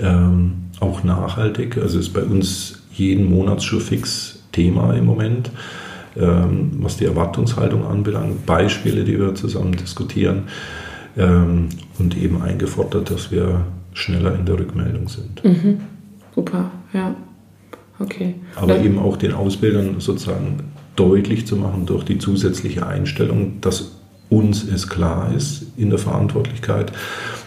Ähm, 0.00 0.52
auch 0.80 1.04
nachhaltig, 1.04 1.78
also 1.78 1.98
ist 1.98 2.12
bei 2.12 2.22
uns 2.22 2.82
jeden 2.92 3.30
Monat 3.30 3.62
schon 3.62 3.80
fix 3.80 4.42
Thema 4.52 4.94
im 4.94 5.04
Moment, 5.04 5.50
ähm, 6.16 6.72
was 6.80 6.96
die 6.96 7.04
Erwartungshaltung 7.04 7.86
anbelangt, 7.86 8.46
Beispiele, 8.46 9.04
die 9.04 9.18
wir 9.18 9.34
zusammen 9.34 9.72
diskutieren 9.72 10.44
ähm, 11.16 11.68
und 11.98 12.16
eben 12.16 12.42
eingefordert, 12.42 13.10
dass 13.10 13.30
wir 13.30 13.62
schneller 13.92 14.34
in 14.34 14.46
der 14.46 14.58
Rückmeldung 14.58 15.08
sind. 15.08 15.42
Mhm. 15.44 15.80
Super, 16.34 16.70
ja. 16.92 17.14
Okay. 17.98 18.34
Aber 18.56 18.74
Dann- 18.74 18.84
eben 18.84 18.98
auch 18.98 19.16
den 19.16 19.32
Ausbildern 19.32 19.96
sozusagen 20.00 20.58
deutlich 20.96 21.46
zu 21.46 21.56
machen 21.56 21.86
durch 21.86 22.04
die 22.04 22.18
zusätzliche 22.18 22.86
Einstellung, 22.86 23.60
dass 23.60 23.92
uns 24.28 24.64
es 24.64 24.88
klar 24.88 25.32
ist 25.34 25.66
in 25.76 25.90
der 25.90 25.98
Verantwortlichkeit, 25.98 26.92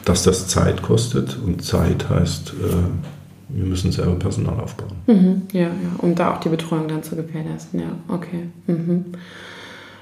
dass 0.05 0.23
das 0.23 0.47
Zeit 0.47 0.81
kostet 0.81 1.37
und 1.45 1.63
Zeit 1.63 2.09
heißt, 2.09 2.51
äh, 2.51 3.53
wir 3.55 3.65
müssen 3.65 3.91
selber 3.91 4.15
Personal 4.15 4.59
aufbauen. 4.59 4.93
Mhm, 5.07 5.41
ja, 5.51 5.61
ja, 5.63 5.69
um 5.97 6.15
da 6.15 6.33
auch 6.35 6.39
die 6.39 6.49
Betreuung 6.49 6.87
dann 6.87 7.03
zu 7.03 7.15
gewährleisten. 7.15 7.79
Ja, 7.81 7.89
okay. 8.07 8.45
Mhm. 8.67 9.05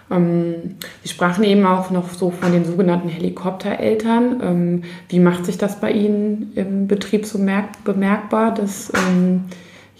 Ähm, 0.10 0.76
Sie 1.04 1.10
sprachen 1.10 1.44
eben 1.44 1.66
auch 1.66 1.92
noch 1.92 2.10
so 2.10 2.32
von 2.32 2.52
den 2.52 2.66
sogenannten 2.66 3.10
Helikoptereltern. 3.10 4.42
Ähm, 4.42 4.84
wie 5.10 5.20
macht 5.20 5.46
sich 5.46 5.58
das 5.58 5.80
bei 5.80 5.92
Ihnen 5.92 6.52
im 6.56 6.88
Betrieb 6.88 7.26
so 7.26 7.38
merk 7.38 7.84
bemerkbar? 7.84 8.54
Dass, 8.54 8.92
ähm, 8.94 9.46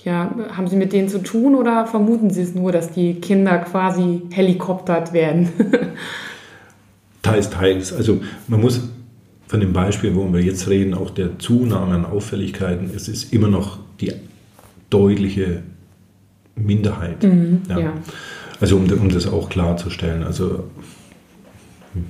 ja, 0.04 0.34
haben 0.56 0.68
Sie 0.68 0.76
mit 0.76 0.94
denen 0.94 1.10
zu 1.10 1.20
tun 1.20 1.56
oder 1.56 1.86
vermuten 1.88 2.30
Sie 2.30 2.42
es 2.42 2.56
nur, 2.56 2.72
dass 2.72 2.92
die 2.92 3.16
Kinder 3.16 3.58
quasi 3.60 4.22
helikoptert 4.32 5.14
werden? 5.14 5.50
Teils, 7.22 7.50
teils. 7.50 7.92
Also 7.92 8.22
man 8.48 8.62
muss 8.62 8.82
von 9.48 9.60
dem 9.60 9.74
Beispiel, 9.74 10.16
wo 10.16 10.32
wir 10.32 10.42
jetzt 10.42 10.70
reden, 10.70 10.94
auch 10.94 11.10
der 11.10 11.40
Zunahme 11.40 11.96
an 11.96 12.06
Auffälligkeiten, 12.06 12.90
es 12.96 13.10
ist 13.10 13.34
immer 13.34 13.48
noch 13.48 13.80
die 14.00 14.14
deutliche 14.90 15.64
Minderheit. 16.56 17.24
Ja. 17.70 17.80
ja. 17.80 17.94
Also 18.60 18.78
um, 18.78 18.90
um 18.92 19.10
das 19.10 19.28
auch 19.28 19.50
klarzustellen. 19.50 20.24
Also 20.24 20.64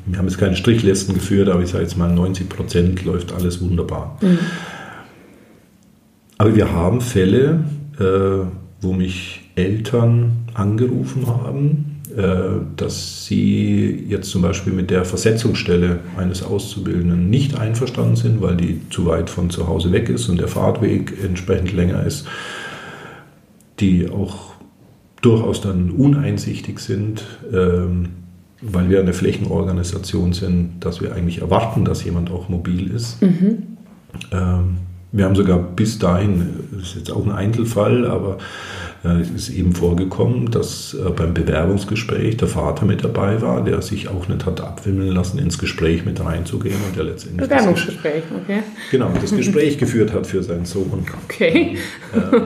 wir 0.05 0.17
haben 0.17 0.27
jetzt 0.27 0.37
keine 0.37 0.55
Strichlisten 0.55 1.13
geführt, 1.13 1.49
aber 1.49 1.61
ich 1.61 1.69
sage 1.69 1.83
jetzt 1.83 1.97
mal 1.97 2.11
90 2.11 2.49
Prozent 2.49 3.05
läuft 3.05 3.33
alles 3.33 3.61
wunderbar. 3.61 4.17
Aber 6.37 6.55
wir 6.55 6.71
haben 6.71 7.01
Fälle, 7.01 7.63
äh, 7.99 8.45
wo 8.81 8.93
mich 8.93 9.49
Eltern 9.55 10.31
angerufen 10.53 11.27
haben, 11.27 12.01
äh, 12.15 12.61
dass 12.75 13.25
sie 13.25 14.05
jetzt 14.07 14.29
zum 14.29 14.41
Beispiel 14.41 14.73
mit 14.73 14.89
der 14.89 15.03
Versetzungsstelle 15.03 15.99
eines 16.15 16.43
Auszubildenden 16.43 17.29
nicht 17.29 17.57
einverstanden 17.57 18.15
sind, 18.15 18.41
weil 18.41 18.55
die 18.55 18.81
zu 18.89 19.05
weit 19.07 19.29
von 19.29 19.49
zu 19.49 19.67
Hause 19.67 19.91
weg 19.91 20.09
ist 20.09 20.29
und 20.29 20.39
der 20.39 20.47
Fahrtweg 20.47 21.13
entsprechend 21.23 21.73
länger 21.73 22.05
ist, 22.05 22.27
die 23.79 24.09
auch 24.09 24.56
durchaus 25.21 25.61
dann 25.61 25.91
uneinsichtig 25.91 26.79
sind, 26.79 27.23
ähm, 27.51 28.09
weil 28.61 28.89
wir 28.89 28.99
eine 28.99 29.13
Flächenorganisation 29.13 30.33
sind, 30.33 30.79
dass 30.79 31.01
wir 31.01 31.13
eigentlich 31.13 31.41
erwarten, 31.41 31.85
dass 31.85 32.03
jemand 32.03 32.31
auch 32.31 32.49
mobil 32.49 32.91
ist. 32.91 33.17
Ähm, 34.31 34.77
wir 35.11 35.25
haben 35.25 35.35
sogar 35.35 35.59
bis 35.59 35.99
dahin, 35.99 36.49
das 36.71 36.89
ist 36.89 36.95
jetzt 36.95 37.11
auch 37.11 37.25
ein 37.25 37.31
Einzelfall, 37.31 38.05
aber 38.05 38.37
äh, 39.05 39.21
es 39.21 39.29
ist 39.29 39.49
eben 39.49 39.73
vorgekommen, 39.73 40.51
dass 40.51 40.93
äh, 40.93 41.09
beim 41.11 41.33
Bewerbungsgespräch 41.33 42.37
der 42.37 42.47
Vater 42.47 42.85
mit 42.85 43.03
dabei 43.03 43.41
war, 43.41 43.63
der 43.63 43.81
sich 43.81 44.09
auch 44.09 44.27
nicht 44.27 44.45
hat 44.45 44.59
abwimmeln 44.59 45.13
lassen, 45.13 45.39
ins 45.39 45.57
Gespräch 45.59 46.05
mit 46.05 46.23
reinzugehen 46.23 46.77
und 46.87 46.97
der 46.97 47.05
letztendlich 47.05 47.47
Bewerbungsgespräch, 47.47 48.23
okay. 48.43 48.63
genau, 48.91 49.11
das 49.21 49.35
Gespräch 49.35 49.77
geführt 49.77 50.13
hat 50.13 50.27
für 50.27 50.43
seinen 50.43 50.65
Sohn. 50.65 51.05
Okay. 51.25 51.77
Ähm, 52.13 52.41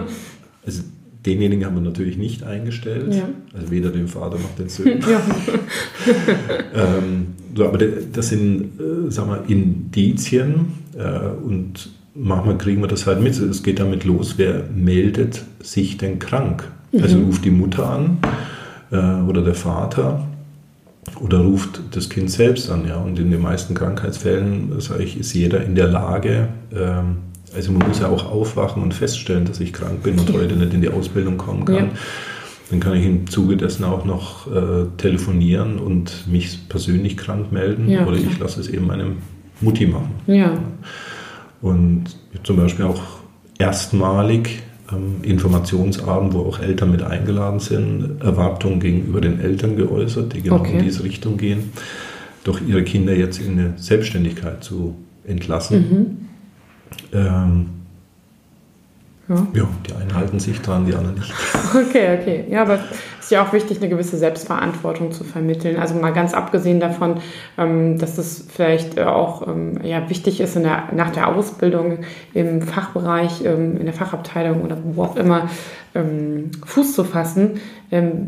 also 0.65 0.83
denjenigen 1.25 1.65
haben 1.65 1.75
wir 1.75 1.81
natürlich 1.81 2.17
nicht 2.17 2.43
eingestellt, 2.43 3.13
Ja. 3.13 3.29
also 3.53 3.69
weder 3.71 3.89
den 3.89 4.07
Vater 4.07 4.37
noch 4.37 4.55
den 4.57 4.69
Sohn. 4.69 4.99
Ähm, 6.73 7.27
so, 7.55 7.65
aber 7.67 7.77
das 7.77 8.29
sind, 8.29 8.79
äh, 8.79 9.11
sagen 9.11 9.29
wir, 9.29 9.43
Indizien 9.49 10.67
äh, 10.97 11.27
und 11.45 11.89
manchmal 12.15 12.57
kriegen 12.57 12.81
wir 12.81 12.87
das 12.87 13.05
halt 13.05 13.21
mit. 13.21 13.37
Es 13.37 13.61
geht 13.61 13.79
damit 13.79 14.03
los, 14.05 14.35
wer 14.37 14.63
meldet 14.73 15.43
sich 15.61 15.97
denn 15.97 16.19
krank? 16.19 16.63
Also 16.99 17.19
ruft 17.19 17.45
die 17.45 17.51
Mutter 17.51 17.89
an 17.89 18.17
äh, 18.91 19.21
oder 19.29 19.41
der 19.43 19.53
Vater 19.53 20.25
oder 21.21 21.39
ruft 21.39 21.81
das 21.91 22.09
Kind 22.09 22.31
selbst 22.31 22.69
an. 22.69 22.85
Ja? 22.87 22.97
Und 22.97 23.19
in 23.19 23.31
den 23.31 23.41
meisten 23.41 23.73
Krankheitsfällen, 23.75 24.79
sage 24.79 25.03
ich, 25.03 25.19
ist 25.19 25.33
jeder 25.33 25.63
in 25.63 25.75
der 25.75 25.87
Lage, 25.87 26.47
ähm, 26.75 27.17
also 27.55 27.71
man 27.71 27.87
muss 27.87 27.99
ja 27.99 28.07
auch 28.07 28.29
aufwachen 28.31 28.81
und 28.81 28.93
feststellen, 28.93 29.45
dass 29.45 29.59
ich 29.59 29.73
krank 29.73 30.03
bin 30.03 30.17
und 30.19 30.31
heute 30.33 30.55
nicht 30.55 30.73
in 30.73 30.81
die 30.81 30.89
Ausbildung 30.89 31.37
kommen 31.37 31.65
kann. 31.65 31.75
Ja. 31.75 31.89
Dann 32.69 32.79
kann 32.79 32.95
ich 32.95 33.05
im 33.05 33.29
Zuge 33.29 33.57
dessen 33.57 33.83
auch 33.83 34.05
noch 34.05 34.47
äh, 34.47 34.85
telefonieren 34.97 35.77
und 35.77 36.25
mich 36.27 36.69
persönlich 36.69 37.17
krank 37.17 37.51
melden 37.51 37.89
Ja, 37.89 38.07
oder 38.07 38.15
ich 38.15 38.39
lasse 38.39 38.61
es 38.61 38.69
eben 38.69 38.87
meine 38.87 39.07
Mutti 39.59 39.85
machen. 39.87 40.11
Ja. 40.27 40.57
Und 41.61 42.05
zum 42.43 42.55
Beispiel 42.55 42.85
auch 42.85 43.01
erstmalig 43.59 44.63
am 44.87 45.21
Informationsabend, 45.21 46.33
wo 46.33 46.39
auch 46.41 46.59
Eltern 46.59 46.91
mit 46.91 47.03
eingeladen 47.03 47.59
sind, 47.59 48.21
Erwartungen 48.21 48.79
gegenüber 48.79 49.21
den 49.21 49.39
Eltern 49.39 49.75
geäußert, 49.75 50.33
die 50.33 50.41
genau 50.41 50.55
Okay. 50.55 50.77
in 50.77 50.83
diese 50.83 51.03
Richtung 51.03 51.37
gehen, 51.37 51.71
doch 52.43 52.59
ihre 52.65 52.83
Kinder 52.83 53.15
jetzt 53.15 53.39
in 53.39 53.59
eine 53.59 53.73
Selbstständigkeit 53.77 54.63
zu 54.63 54.95
entlassen. 55.25 56.29
Ähm, 57.13 57.69
Ja. 59.29 59.47
ja, 59.53 59.67
die 59.87 59.93
einen 59.93 60.13
halten 60.13 60.39
sich 60.39 60.59
dran, 60.61 60.85
die 60.85 60.93
anderen 60.93 61.15
nicht. 61.15 61.33
Okay, 61.73 62.19
okay. 62.19 62.45
Ja, 62.49 62.63
aber 62.63 62.79
es 63.19 63.25
ist 63.25 63.31
ja 63.31 63.45
auch 63.45 63.53
wichtig, 63.53 63.77
eine 63.79 63.87
gewisse 63.87 64.17
Selbstverantwortung 64.17 65.13
zu 65.13 65.23
vermitteln. 65.23 65.77
Also 65.77 65.95
mal 65.95 66.11
ganz 66.11 66.33
abgesehen 66.33 66.81
davon, 66.81 67.21
ähm, 67.57 67.97
dass 67.97 68.17
es 68.17 68.45
vielleicht 68.53 68.97
äh, 68.97 69.03
auch 69.03 69.47
ähm, 69.47 69.79
ja, 69.83 70.09
wichtig 70.09 70.41
ist, 70.41 70.57
in 70.57 70.63
der, 70.63 70.89
nach 70.93 71.11
der 71.11 71.29
Ausbildung 71.29 71.99
im 72.33 72.61
Fachbereich, 72.61 73.45
ähm, 73.45 73.77
in 73.77 73.85
der 73.85 73.93
Fachabteilung 73.93 74.63
oder 74.63 74.77
wo 74.83 75.03
auch 75.03 75.15
immer 75.15 75.49
Fuß 76.65 76.93
zu 76.93 77.03
fassen, 77.03 77.59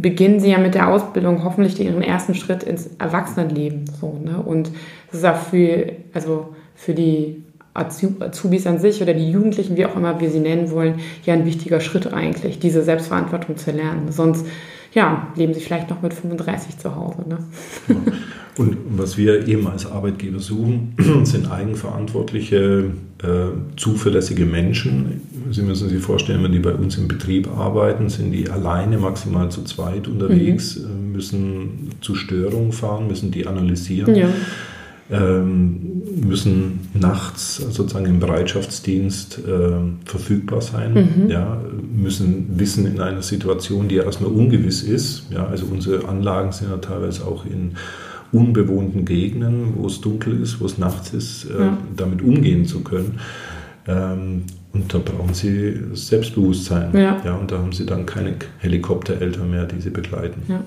beginnen 0.01 0.41
sie 0.41 0.51
ja 0.51 0.57
mit 0.57 0.75
der 0.75 0.89
Ausbildung 0.89 1.45
hoffentlich 1.45 1.79
ihren 1.79 2.01
ersten 2.01 2.35
Schritt 2.35 2.61
ins 2.61 2.89
Erwachsenenleben. 2.99 3.85
So, 4.01 4.19
ne? 4.21 4.41
Und 4.41 4.69
das 5.09 5.19
ist 5.21 5.25
auch 5.25 5.37
für, 5.37 5.93
also 6.13 6.53
für 6.75 6.93
die 6.93 7.41
Azubis 7.73 8.67
an 8.67 8.79
sich 8.79 9.01
oder 9.01 9.13
die 9.13 9.31
Jugendlichen, 9.31 9.77
wie 9.77 9.85
auch 9.85 9.95
immer 9.95 10.19
wir 10.19 10.29
sie 10.29 10.39
nennen 10.39 10.69
wollen, 10.71 10.99
ja 11.25 11.33
ein 11.33 11.45
wichtiger 11.45 11.79
Schritt 11.79 12.13
eigentlich, 12.13 12.59
diese 12.59 12.83
Selbstverantwortung 12.83 13.57
zu 13.57 13.71
lernen. 13.71 14.11
Sonst, 14.11 14.45
ja, 14.93 15.27
leben 15.35 15.53
sie 15.53 15.59
vielleicht 15.59 15.89
noch 15.89 16.01
mit 16.01 16.13
35 16.13 16.77
zu 16.77 16.95
Hause. 16.95 17.23
Ne? 17.27 17.37
Und 18.55 18.77
was 18.95 19.17
wir 19.17 19.47
eben 19.47 19.65
als 19.67 19.87
Arbeitgeber 19.87 20.39
suchen, 20.39 20.95
sind 21.23 21.51
eigenverantwortliche, 21.51 22.91
äh, 23.23 23.27
zuverlässige 23.77 24.45
Menschen. 24.45 25.21
Sie 25.49 25.63
müssen 25.63 25.89
sich 25.89 26.01
vorstellen, 26.01 26.43
wenn 26.43 26.51
die 26.51 26.59
bei 26.59 26.73
uns 26.73 26.97
im 26.97 27.07
Betrieb 27.07 27.47
arbeiten, 27.47 28.09
sind 28.09 28.31
die 28.31 28.49
alleine 28.49 28.99
maximal 28.99 29.49
zu 29.49 29.63
zweit 29.63 30.07
unterwegs, 30.07 30.77
äh, 30.77 30.87
müssen 30.87 31.89
zu 32.01 32.13
Störungen 32.13 32.71
fahren, 32.71 33.07
müssen 33.07 33.31
die 33.31 33.47
analysieren. 33.47 34.13
Ja. 34.13 34.29
Ähm, 35.11 36.01
müssen 36.21 36.79
nachts 36.93 37.57
sozusagen 37.57 38.05
im 38.05 38.19
Bereitschaftsdienst 38.19 39.39
äh, 39.39 39.71
verfügbar 40.05 40.61
sein, 40.61 40.93
mhm. 40.93 41.29
ja, 41.29 41.61
müssen 41.93 42.57
wissen 42.57 42.85
in 42.85 42.99
einer 43.01 43.21
Situation, 43.21 43.87
die 43.87 43.95
erstmal 43.97 44.31
ungewiss 44.31 44.83
ist. 44.83 45.25
Ja, 45.31 45.47
also 45.47 45.65
unsere 45.65 46.07
Anlagen 46.07 46.51
sind 46.51 46.69
ja 46.69 46.77
teilweise 46.77 47.25
auch 47.25 47.45
in 47.45 47.75
unbewohnten 48.31 49.05
Gegenden, 49.05 49.73
wo 49.75 49.87
es 49.87 50.01
dunkel 50.01 50.41
ist, 50.41 50.59
wo 50.59 50.65
es 50.65 50.77
nachts 50.77 51.13
ist, 51.13 51.45
äh, 51.45 51.59
ja. 51.59 51.77
damit 51.95 52.21
umgehen 52.21 52.65
zu 52.65 52.81
können. 52.81 53.19
Ähm, 53.87 54.43
und 54.73 54.91
da 54.91 54.97
brauchen 54.97 55.33
sie 55.33 55.79
Selbstbewusstsein. 55.93 56.89
Ja. 56.93 57.21
ja. 57.23 57.35
Und 57.35 57.51
da 57.51 57.59
haben 57.59 57.71
sie 57.71 57.85
dann 57.85 58.05
keine 58.05 58.35
Helikoptereltern 58.59 59.49
mehr, 59.49 59.65
die 59.65 59.79
sie 59.81 59.91
begleiten. 59.91 60.41
Ja. 60.47 60.63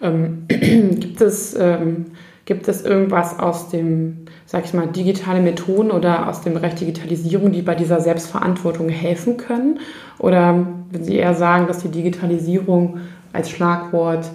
Ähm, 0.00 0.44
gibt, 0.48 1.20
es, 1.20 1.54
ähm, 1.58 2.06
gibt 2.48 2.66
es 2.66 2.80
irgendwas 2.80 3.38
aus 3.38 3.68
dem, 3.68 4.24
sag 4.46 4.64
ich 4.64 4.72
mal, 4.72 4.86
digitale 4.86 5.42
Methoden 5.42 5.90
oder 5.90 6.30
aus 6.30 6.40
dem 6.40 6.54
Bereich 6.54 6.76
Digitalisierung, 6.76 7.52
die 7.52 7.60
bei 7.60 7.74
dieser 7.74 8.00
Selbstverantwortung 8.00 8.88
helfen 8.88 9.36
können? 9.36 9.80
Oder 10.18 10.66
würden 10.90 11.04
Sie 11.04 11.16
eher 11.16 11.34
sagen, 11.34 11.66
dass 11.66 11.80
die 11.80 11.90
Digitalisierung 11.90 13.00
als 13.34 13.50
Schlagwort 13.50 14.30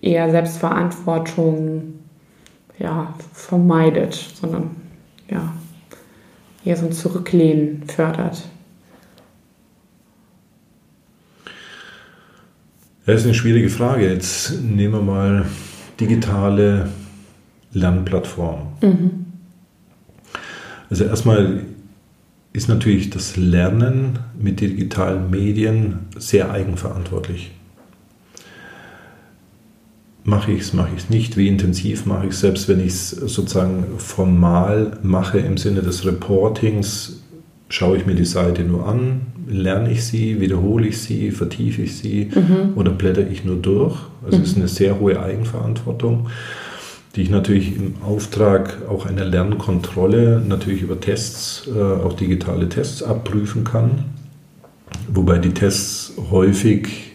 eher 0.00 0.30
Selbstverantwortung 0.30 1.98
ja, 2.78 3.12
vermeidet, 3.34 4.14
sondern 4.14 4.70
ja, 5.30 5.52
eher 6.64 6.78
so 6.78 6.86
ein 6.86 6.92
Zurücklehnen 6.92 7.82
fördert? 7.88 8.42
Das 13.04 13.20
ist 13.20 13.26
eine 13.26 13.34
schwierige 13.34 13.68
Frage. 13.68 14.10
Jetzt 14.10 14.62
nehmen 14.62 14.94
wir 14.94 15.02
mal 15.02 15.44
digitale 16.00 16.88
Lernplattformen. 17.72 18.66
Mhm. 18.82 19.10
Also 20.88 21.04
erstmal 21.04 21.60
ist 22.52 22.68
natürlich 22.68 23.10
das 23.10 23.36
Lernen 23.36 24.18
mit 24.38 24.60
digitalen 24.60 25.30
Medien 25.30 26.00
sehr 26.18 26.50
eigenverantwortlich. 26.50 27.52
Mache 30.24 30.52
ich 30.52 30.62
es, 30.62 30.72
mache 30.74 30.90
ich 30.94 31.04
es 31.04 31.10
nicht? 31.10 31.36
Wie 31.36 31.48
intensiv 31.48 32.06
mache 32.06 32.26
ich 32.26 32.32
es? 32.32 32.40
Selbst 32.40 32.68
wenn 32.68 32.80
ich 32.80 32.88
es 32.88 33.10
sozusagen 33.10 33.84
formal 33.98 34.98
mache 35.02 35.38
im 35.38 35.56
Sinne 35.56 35.82
des 35.82 36.04
Reportings, 36.04 37.22
schaue 37.68 37.96
ich 37.96 38.06
mir 38.06 38.16
die 38.16 38.24
Seite 38.24 38.64
nur 38.64 38.86
an, 38.86 39.22
lerne 39.48 39.92
ich 39.92 40.04
sie, 40.04 40.40
wiederhole 40.40 40.88
ich 40.88 40.98
sie, 40.98 41.30
vertiefe 41.30 41.82
ich 41.82 41.96
sie 41.96 42.30
mhm. 42.34 42.72
oder 42.74 42.90
blätter 42.90 43.26
ich 43.26 43.44
nur 43.44 43.56
durch. 43.56 43.96
Also 44.24 44.36
mhm. 44.36 44.42
es 44.42 44.50
ist 44.50 44.56
eine 44.56 44.68
sehr 44.68 45.00
hohe 45.00 45.20
Eigenverantwortung, 45.20 46.28
die 47.16 47.22
ich 47.22 47.30
natürlich 47.30 47.74
im 47.76 47.94
Auftrag 48.02 48.78
auch 48.88 49.06
einer 49.06 49.24
Lernkontrolle 49.24 50.40
natürlich 50.46 50.82
über 50.82 51.00
Tests, 51.00 51.66
äh, 51.66 51.80
auch 51.80 52.12
digitale 52.12 52.68
Tests 52.68 53.02
abprüfen 53.02 53.64
kann. 53.64 54.04
Wobei 55.12 55.38
die 55.38 55.50
Tests 55.50 56.12
häufig, 56.30 57.10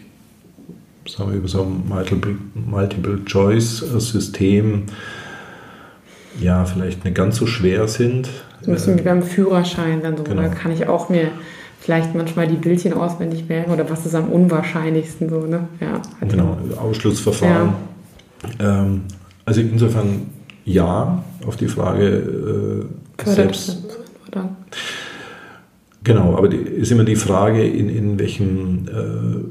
sagen 1.08 1.30
wir 1.30 1.38
über 1.38 1.48
so 1.48 1.62
ein 1.62 1.84
Multiple-Choice-System, 2.54 4.82
ja, 6.40 6.66
vielleicht 6.66 7.04
nicht 7.04 7.14
ganz 7.14 7.36
so 7.36 7.46
schwer 7.46 7.88
sind. 7.88 8.28
So 8.60 8.70
ein 8.70 8.74
bisschen 8.74 8.98
wie 8.98 9.02
beim 9.02 9.22
Führerschein 9.22 10.02
dann 10.02 10.18
so. 10.18 10.24
Genau. 10.24 10.42
Da 10.42 10.48
kann 10.48 10.72
ich 10.72 10.86
auch 10.86 11.08
mir 11.08 11.30
vielleicht 11.80 12.14
manchmal 12.14 12.48
die 12.48 12.56
Bildchen 12.56 12.92
auswendig 12.92 13.48
merken 13.48 13.70
oder 13.70 13.88
was 13.88 14.04
ist 14.04 14.14
am 14.14 14.28
unwahrscheinlichsten 14.28 15.30
so, 15.30 15.46
ne? 15.46 15.68
Ja, 15.80 16.02
halt 16.20 16.30
genau, 16.30 16.58
Ausschlussverfahren. 16.78 17.72
Ja. 18.58 18.82
Ähm, 18.82 19.04
also 19.46 19.60
insofern 19.62 20.26
ja 20.64 21.24
auf 21.46 21.56
die 21.56 21.68
Frage 21.68 22.86
äh, 23.18 23.24
selbst. 23.24 23.84
Genau, 26.04 26.36
aber 26.36 26.48
die, 26.48 26.56
ist 26.58 26.92
immer 26.92 27.04
die 27.04 27.16
Frage, 27.16 27.66
in, 27.66 27.88
in 27.88 28.18
welchem 28.18 28.86
äh, 28.86 29.44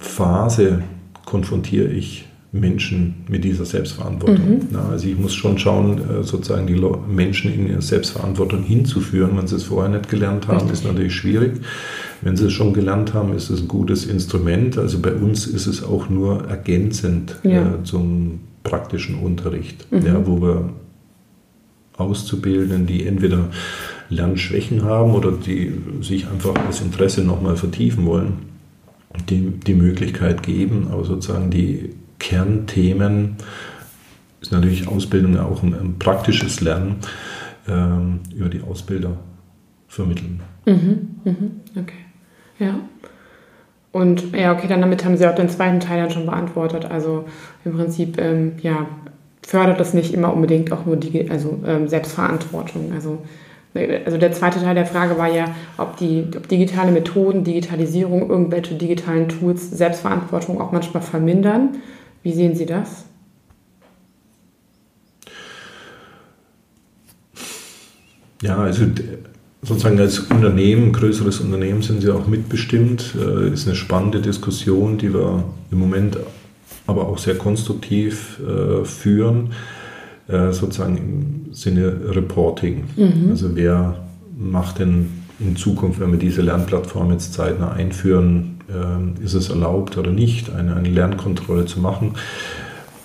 Phase 0.00 0.82
konfrontiere 1.26 1.88
ich 1.88 2.26
Menschen 2.60 3.14
mit 3.28 3.44
dieser 3.44 3.64
Selbstverantwortung. 3.64 4.48
Mhm. 4.48 4.60
Na, 4.70 4.88
also 4.90 5.08
ich 5.08 5.18
muss 5.18 5.34
schon 5.34 5.58
schauen, 5.58 5.98
äh, 5.98 6.22
sozusagen 6.22 6.66
die 6.66 6.80
Menschen 7.12 7.52
in 7.52 7.68
ihre 7.68 7.82
Selbstverantwortung 7.82 8.62
hinzuführen. 8.62 9.36
Wenn 9.36 9.46
sie 9.46 9.56
es 9.56 9.64
vorher 9.64 9.90
nicht 9.90 10.08
gelernt 10.08 10.48
haben, 10.48 10.68
Richtig. 10.68 10.72
ist 10.72 10.84
natürlich 10.84 11.14
schwierig. 11.14 11.60
Wenn 12.22 12.36
sie 12.36 12.46
es 12.46 12.52
schon 12.52 12.72
gelernt 12.72 13.14
haben, 13.14 13.32
ist 13.34 13.50
es 13.50 13.60
ein 13.60 13.68
gutes 13.68 14.06
Instrument. 14.06 14.76
Also 14.76 14.98
bei 15.00 15.12
uns 15.12 15.46
ist 15.46 15.66
es 15.66 15.82
auch 15.82 16.08
nur 16.08 16.48
ergänzend 16.48 17.36
ja. 17.42 17.74
äh, 17.74 17.82
zum 17.84 18.40
praktischen 18.62 19.16
Unterricht, 19.16 19.86
mhm. 19.90 20.06
ja, 20.06 20.26
wo 20.26 20.42
wir 20.42 20.70
Auszubildenden, 21.96 22.86
die 22.86 23.06
entweder 23.06 23.48
Lernschwächen 24.08 24.84
haben 24.84 25.12
oder 25.12 25.32
die 25.32 25.72
sich 26.00 26.28
einfach 26.28 26.54
das 26.66 26.80
Interesse 26.80 27.22
nochmal 27.22 27.56
vertiefen 27.56 28.06
wollen, 28.06 28.34
die, 29.28 29.50
die 29.66 29.74
Möglichkeit 29.74 30.42
geben, 30.42 30.88
aber 30.90 31.04
sozusagen 31.04 31.50
die 31.50 31.90
Kernthemen 32.18 33.36
ist 34.40 34.52
natürlich 34.52 34.88
Ausbildung 34.88 35.38
auch 35.38 35.62
ein, 35.62 35.74
ein 35.74 35.98
praktisches 35.98 36.60
Lernen 36.60 36.96
ähm, 37.68 38.20
über 38.34 38.48
die 38.48 38.62
Ausbilder 38.62 39.16
vermitteln. 39.88 40.40
Mhm, 40.66 41.08
mhm, 41.24 41.50
okay, 41.76 42.04
ja. 42.58 42.74
Und 43.90 44.32
ja, 44.36 44.52
okay, 44.52 44.68
dann 44.68 44.80
damit 44.80 45.04
haben 45.04 45.16
Sie 45.16 45.26
auch 45.26 45.34
den 45.34 45.48
zweiten 45.48 45.80
Teil 45.80 46.00
dann 46.00 46.10
schon 46.10 46.26
beantwortet. 46.26 46.84
Also 46.84 47.24
im 47.64 47.72
Prinzip, 47.72 48.20
ähm, 48.20 48.52
ja, 48.60 48.86
fördert 49.46 49.80
das 49.80 49.94
nicht 49.94 50.12
immer 50.12 50.32
unbedingt 50.32 50.72
auch 50.72 50.84
nur 50.84 50.96
die 50.96 51.30
also, 51.30 51.58
ähm, 51.66 51.88
Selbstverantwortung. 51.88 52.92
Also, 52.92 53.22
also 54.04 54.18
der 54.18 54.32
zweite 54.32 54.60
Teil 54.60 54.74
der 54.74 54.84
Frage 54.84 55.16
war 55.16 55.28
ja, 55.28 55.46
ob, 55.78 55.96
die, 55.96 56.24
ob 56.36 56.48
digitale 56.48 56.92
Methoden, 56.92 57.44
Digitalisierung, 57.44 58.28
irgendwelche 58.28 58.74
digitalen 58.74 59.28
Tools 59.28 59.70
Selbstverantwortung 59.70 60.60
auch 60.60 60.70
manchmal 60.70 61.02
vermindern 61.02 61.78
wie 62.22 62.32
sehen 62.32 62.54
Sie 62.54 62.66
das? 62.66 63.04
Ja, 68.42 68.58
also 68.58 68.84
sozusagen 69.62 69.98
als 69.98 70.20
Unternehmen, 70.20 70.92
größeres 70.92 71.40
Unternehmen 71.40 71.82
sind 71.82 72.02
Sie 72.02 72.10
auch 72.10 72.26
mitbestimmt. 72.26 73.14
Äh, 73.16 73.52
ist 73.52 73.66
eine 73.66 73.76
spannende 73.76 74.20
Diskussion, 74.20 74.98
die 74.98 75.12
wir 75.12 75.44
im 75.70 75.78
Moment 75.78 76.18
aber 76.86 77.08
auch 77.08 77.18
sehr 77.18 77.36
konstruktiv 77.36 78.40
äh, 78.40 78.84
führen, 78.84 79.50
äh, 80.28 80.52
sozusagen 80.52 80.96
im 80.96 81.54
Sinne 81.54 81.94
Reporting. 82.14 82.84
Mhm. 82.96 83.30
Also 83.30 83.54
wer 83.56 84.06
macht 84.38 84.78
denn 84.78 85.08
in 85.40 85.56
Zukunft, 85.56 86.00
wenn 86.00 86.12
wir 86.12 86.18
diese 86.18 86.42
Lernplattform 86.42 87.12
jetzt 87.12 87.34
zeitnah 87.34 87.72
einführen, 87.72 88.57
ist 89.22 89.34
es 89.34 89.48
erlaubt 89.48 89.96
oder 89.96 90.10
nicht, 90.10 90.50
eine, 90.50 90.76
eine 90.76 90.88
Lernkontrolle 90.88 91.64
zu 91.64 91.80
machen. 91.80 92.14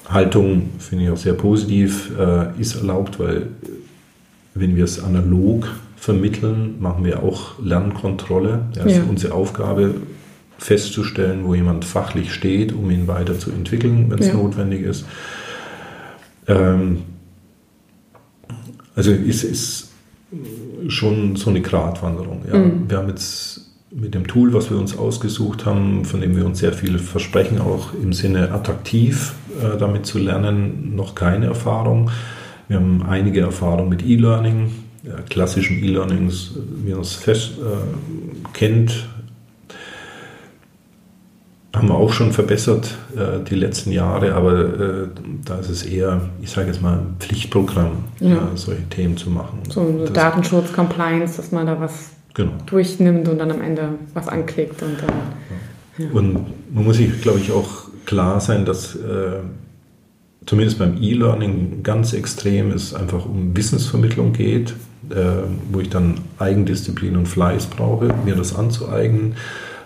Haltung 0.09 0.69
finde 0.79 1.05
ich 1.05 1.09
auch 1.09 1.17
sehr 1.17 1.33
positiv, 1.33 2.11
äh, 2.19 2.59
ist 2.59 2.75
erlaubt, 2.75 3.19
weil 3.19 3.47
wenn 4.53 4.75
wir 4.75 4.83
es 4.83 5.01
analog 5.01 5.69
vermitteln, 5.95 6.75
machen 6.79 7.05
wir 7.05 7.23
auch 7.23 7.59
Lernkontrolle. 7.59 8.67
Ja, 8.75 8.85
ja. 8.85 8.97
ist 8.97 9.09
unsere 9.09 9.33
Aufgabe, 9.33 9.95
festzustellen, 10.57 11.43
wo 11.43 11.55
jemand 11.55 11.83
fachlich 11.83 12.33
steht, 12.33 12.73
um 12.73 12.89
ihn 12.89 13.07
weiterzuentwickeln, 13.07 14.09
wenn 14.09 14.19
es 14.19 14.27
ja. 14.27 14.33
notwendig 14.33 14.83
ist. 14.83 15.05
Ähm, 16.47 16.99
also 18.95 19.11
es 19.11 19.43
ist 19.43 19.91
schon 20.87 21.35
so 21.35 21.49
eine 21.49 21.61
Gratwanderung. 21.61 22.43
Ja. 22.47 22.57
Mhm. 22.57 22.89
Wir 22.89 22.97
haben 22.97 23.09
jetzt 23.09 23.72
mit 23.95 24.15
dem 24.15 24.27
Tool, 24.27 24.53
was 24.53 24.69
wir 24.69 24.77
uns 24.77 24.97
ausgesucht 24.97 25.65
haben, 25.65 26.05
von 26.05 26.21
dem 26.21 26.35
wir 26.35 26.45
uns 26.45 26.59
sehr 26.59 26.73
viel 26.73 26.97
versprechen, 26.97 27.61
auch 27.61 27.93
im 27.93 28.13
Sinne 28.13 28.51
attraktiv 28.51 29.33
äh, 29.61 29.77
damit 29.77 30.05
zu 30.05 30.17
lernen, 30.17 30.95
noch 30.95 31.15
keine 31.15 31.47
Erfahrung. 31.47 32.09
Wir 32.67 32.77
haben 32.77 33.03
einige 33.03 33.41
Erfahrungen 33.41 33.89
mit 33.89 34.03
E-Learning, 34.03 34.71
ja, 35.03 35.15
klassischen 35.29 35.83
E-Learnings, 35.83 36.57
wie 36.83 36.91
man 36.91 37.01
es 37.01 37.13
fest 37.13 37.53
äh, 37.59 38.53
kennt, 38.53 39.07
haben 41.75 41.87
wir 41.87 41.95
auch 41.95 42.13
schon 42.13 42.31
verbessert 42.31 42.95
äh, 43.15 43.43
die 43.43 43.55
letzten 43.55 43.91
Jahre, 43.91 44.35
aber 44.35 44.59
äh, 44.59 45.07
da 45.43 45.57
ist 45.57 45.69
es 45.69 45.83
eher, 45.83 46.29
ich 46.41 46.51
sage 46.51 46.67
jetzt 46.67 46.81
mal, 46.81 46.99
ein 46.99 47.15
Pflichtprogramm, 47.19 48.05
ja. 48.19 48.35
äh, 48.35 48.39
solche 48.55 48.87
Themen 48.89 49.17
zu 49.17 49.29
machen. 49.31 49.59
So 49.69 50.05
Datenschutz, 50.05 50.71
Compliance, 50.71 51.37
dass 51.37 51.51
man 51.51 51.65
da 51.65 51.79
was 51.79 52.11
genau. 52.33 52.53
durchnimmt 52.65 53.27
und 53.27 53.37
dann 53.37 53.51
am 53.51 53.61
Ende 53.61 53.89
was 54.13 54.27
anklickt. 54.27 54.81
Und, 54.81 54.97
dann, 55.01 56.05
ja. 56.05 56.11
und 56.13 56.33
man 56.73 56.83
muss 56.83 56.97
sich, 56.97 57.21
glaube 57.21 57.39
ich, 57.39 57.51
auch 57.51 57.87
klar 58.05 58.39
sein, 58.39 58.65
dass 58.65 58.95
äh, 58.95 59.39
zumindest 60.45 60.79
beim 60.79 61.01
E-Learning 61.01 61.83
ganz 61.83 62.13
extrem 62.13 62.71
es 62.71 62.93
einfach 62.93 63.25
um 63.25 63.55
Wissensvermittlung 63.55 64.33
geht, 64.33 64.73
äh, 65.09 65.43
wo 65.71 65.79
ich 65.79 65.89
dann 65.89 66.15
Eigendisziplin 66.39 67.15
und 67.17 67.27
Fleiß 67.27 67.67
brauche, 67.67 68.13
mir 68.25 68.35
das 68.35 68.55
anzueignen. 68.55 69.35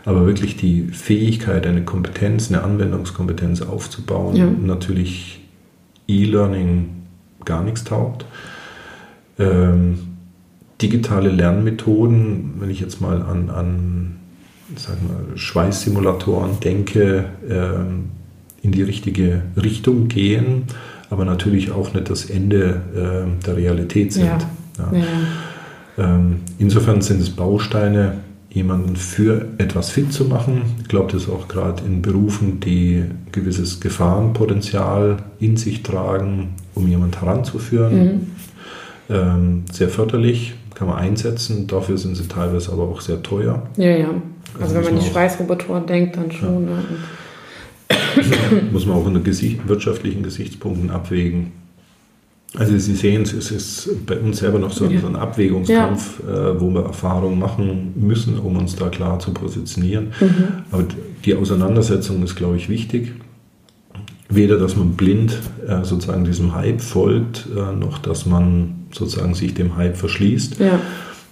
Aber 0.06 0.26
wirklich 0.26 0.56
die 0.56 0.84
Fähigkeit, 0.84 1.68
eine 1.68 1.84
Kompetenz, 1.84 2.50
eine 2.50 2.64
Anwendungskompetenz 2.64 3.62
aufzubauen, 3.62 4.36
ja. 4.38 4.46
natürlich 4.46 5.42
E-Learning 6.08 6.90
gar 7.44 7.62
nichts 7.62 7.84
taugt. 7.84 8.26
Ähm, 9.38 10.07
digitale 10.82 11.30
Lernmethoden, 11.30 12.56
wenn 12.60 12.70
ich 12.70 12.80
jetzt 12.80 13.02
mal 13.02 13.22
an, 13.22 13.50
an 13.50 14.16
sagen 14.76 15.10
wir, 15.10 15.38
Schweißsimulatoren 15.38 16.60
denke, 16.60 17.26
ähm, 17.50 18.10
in 18.62 18.72
die 18.72 18.84
richtige 18.84 19.44
Richtung 19.56 20.08
gehen, 20.08 20.64
aber 21.10 21.26
natürlich 21.26 21.72
auch 21.72 21.94
nicht 21.94 22.10
das 22.10 22.30
Ende 22.30 22.82
äh, 22.96 23.46
der 23.46 23.58
Realität 23.58 24.14
sind. 24.14 24.26
Ja. 24.26 24.38
Ja. 24.92 24.98
Ja. 24.98 26.16
Ähm, 26.16 26.42
insofern 26.60 27.02
sind 27.02 27.22
es 27.22 27.30
Bausteine, 27.30 28.20
jemanden 28.50 28.96
für 28.96 29.46
etwas 29.58 29.92
fit 29.92 30.12
zu 30.12 30.26
machen. 30.26 30.62
Ich 30.82 30.88
glaube, 30.88 31.12
das 31.12 31.24
ist 31.24 31.30
auch 31.30 31.48
gerade 31.48 31.84
in 31.86 32.02
Berufen, 32.02 32.60
die 32.60 33.04
gewisses 33.32 33.80
Gefahrenpotenzial 33.80 35.18
in 35.40 35.58
sich 35.58 35.84
tragen, 35.84 36.56
um 36.74 36.88
jemanden 36.88 37.20
heranzuführen. 37.20 38.06
Mhm. 38.06 38.28
Ähm, 39.10 39.64
sehr 39.72 39.90
förderlich, 39.90 40.56
kann 40.78 40.88
man 40.88 40.98
einsetzen. 40.98 41.66
Dafür 41.66 41.98
sind 41.98 42.16
sie 42.16 42.28
teilweise 42.28 42.72
aber 42.72 42.84
auch 42.84 43.02
sehr 43.02 43.24
teuer. 43.24 43.64
Ja, 43.78 43.90
ja. 43.90 44.10
Also, 44.54 44.62
also 44.62 44.76
wenn 44.76 44.84
man 44.84 45.04
die 45.04 45.10
Schweißroboter 45.10 45.80
denkt, 45.82 46.18
dann 46.18 46.32
schon. 46.32 46.68
Ja. 46.68 46.76
Ne? 46.76 46.84
muss 48.72 48.86
man 48.86 48.98
auch 48.98 49.06
unter 49.06 49.22
Gesicht, 49.22 49.68
wirtschaftlichen 49.68 50.22
Gesichtspunkten 50.22 50.92
abwägen. 50.92 51.54
Also 52.56 52.78
Sie 52.78 52.96
sehen, 52.96 53.24
es 53.24 53.52
ist 53.52 54.06
bei 54.06 54.18
uns 54.18 54.38
selber 54.38 54.60
noch 54.60 54.72
so, 54.72 54.86
ja. 54.86 55.00
so 55.00 55.08
ein 55.08 55.16
Abwägungskampf, 55.16 56.22
ja. 56.26 56.52
äh, 56.52 56.62
wo 56.62 56.70
wir 56.70 56.86
Erfahrungen 56.86 57.40
machen 57.40 57.94
müssen, 57.96 58.38
um 58.40 58.58
uns 58.58 58.76
da 58.76 58.90
klar 58.90 59.20
zu 59.20 59.32
positionieren. 59.32 60.14
Mhm. 60.20 60.48
Aber 60.72 60.86
die 61.26 61.36
Auseinandersetzung 61.36 62.24
ist, 62.24 62.36
glaube 62.36 62.58
ich, 62.58 62.70
wichtig. 62.70 63.14
Weder, 64.30 64.58
dass 64.58 64.76
man 64.76 64.92
blind 64.92 65.40
äh, 65.68 65.84
sozusagen 65.84 66.24
diesem 66.24 66.54
Hype 66.54 66.82
folgt, 66.82 67.48
äh, 67.56 67.76
noch 67.76 67.98
dass 67.98 68.26
man 68.26 68.77
sozusagen 68.98 69.34
sich 69.34 69.54
dem 69.54 69.78
Hype 69.78 69.98
verschließt. 69.98 70.60
Ja. 70.60 70.80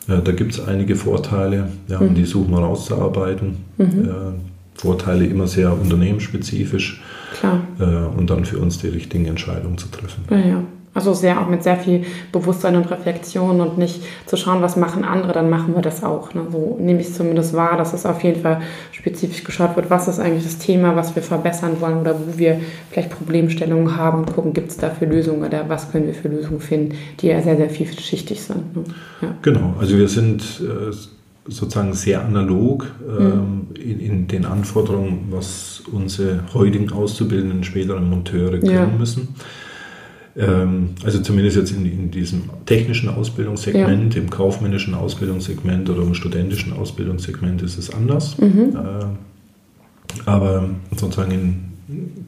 Äh, 0.07 0.21
da 0.21 0.31
gibt 0.31 0.53
es 0.53 0.65
einige 0.65 0.95
Vorteile, 0.95 1.69
ja, 1.87 1.99
mhm. 1.99 2.09
und 2.09 2.15
die 2.15 2.25
suchen 2.25 2.51
wir 2.51 2.59
rauszuarbeiten. 2.59 3.57
Mhm. 3.77 4.09
Vorteile 4.75 5.25
immer 5.25 5.47
sehr 5.47 5.73
unternehmensspezifisch. 5.73 7.01
Klar. 7.39 7.61
Äh, 7.79 8.17
und 8.17 8.29
dann 8.29 8.45
für 8.45 8.59
uns 8.59 8.79
die 8.79 8.87
richtigen 8.87 9.25
Entscheidungen 9.25 9.77
zu 9.77 9.87
treffen. 9.87 10.23
Ja, 10.29 10.37
ja. 10.37 10.63
Also 10.95 11.13
sehr 11.13 11.41
auch 11.41 11.49
mit 11.49 11.61
sehr 11.61 11.75
viel 11.75 12.05
Bewusstsein 12.31 12.77
und 12.77 12.89
Reflexion 12.89 13.59
und 13.59 13.77
nicht 13.77 14.01
zu 14.25 14.37
schauen, 14.37 14.61
was 14.61 14.77
machen 14.77 15.03
andere, 15.03 15.33
dann 15.33 15.49
machen 15.49 15.75
wir 15.75 15.81
das 15.81 16.03
auch. 16.03 16.33
Ne? 16.33 16.47
So 16.49 16.77
nehme 16.79 17.01
ich 17.01 17.07
es 17.07 17.15
zumindest 17.15 17.53
wahr, 17.53 17.77
dass 17.77 17.93
es 17.93 18.05
auf 18.05 18.23
jeden 18.23 18.41
Fall 18.41 18.61
spezifisch 18.91 19.43
geschaut 19.43 19.75
wird, 19.75 19.89
was 19.89 20.07
ist 20.07 20.19
eigentlich 20.19 20.45
das 20.45 20.57
Thema, 20.57 20.95
was 20.95 21.13
wir 21.13 21.21
verbessern 21.21 21.81
wollen 21.81 21.99
oder 21.99 22.15
wo 22.17 22.37
wir 22.37 22.61
vielleicht 22.89 23.09
Problemstellungen 23.09 23.97
haben 23.97 24.19
und 24.19 24.33
gucken, 24.33 24.53
gibt 24.53 24.71
es 24.71 24.77
dafür 24.77 25.07
Lösungen 25.07 25.43
oder 25.43 25.67
was 25.67 25.91
können 25.91 26.07
wir 26.07 26.13
für 26.13 26.29
Lösungen 26.29 26.61
finden, 26.61 26.95
die 27.19 27.27
ja 27.27 27.41
sehr, 27.41 27.57
sehr 27.57 27.69
vielschichtig 27.69 28.41
sind. 28.41 28.75
Ne? 28.75 28.83
Ja. 29.21 29.35
Genau, 29.41 29.75
also 29.77 29.97
wir 29.97 30.07
sind 30.07 30.61
äh, 30.61 30.93
sozusagen 31.47 31.93
sehr 31.93 32.23
analog 32.23 32.87
ähm, 33.07 33.25
mhm. 33.25 33.67
in, 33.75 33.99
in, 33.99 34.27
den 34.27 34.45
Anforderungen, 34.45 35.27
was 35.29 35.83
unsere 35.91 36.43
heutigen 36.53 36.91
Auszubildenden, 36.91 37.63
späteren 37.63 38.09
Monteure 38.09 38.59
können 38.59 38.71
ja. 38.71 38.87
müssen. 38.87 39.35
Ähm, 40.37 40.89
also 41.03 41.19
zumindest 41.21 41.55
jetzt 41.55 41.71
in, 41.71 41.85
in 41.85 42.11
diesem 42.11 42.43
technischen 42.65 43.09
Ausbildungssegment, 43.09 44.15
ja. 44.15 44.21
im 44.21 44.29
kaufmännischen 44.29 44.93
Ausbildungssegment 44.93 45.89
oder 45.89 46.01
im 46.01 46.13
studentischen 46.13 46.73
Ausbildungssegment 46.73 47.61
ist 47.61 47.77
es 47.77 47.93
anders. 47.93 48.37
Mhm. 48.37 48.75
Äh, 48.75 50.29
aber 50.29 50.69
sozusagen 50.95 51.31
in 51.31 51.65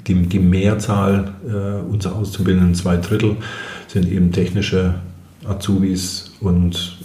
die, 0.07 0.13
die 0.13 0.39
Mehrzahl 0.39 1.33
äh, 1.47 1.89
unserer 1.89 2.15
Auszubildenden, 2.15 2.75
zwei 2.75 2.97
Drittel, 2.97 3.35
sind 3.87 4.09
eben 4.09 4.31
technische 4.31 4.95
Azubis 5.45 6.31
und 6.39 6.99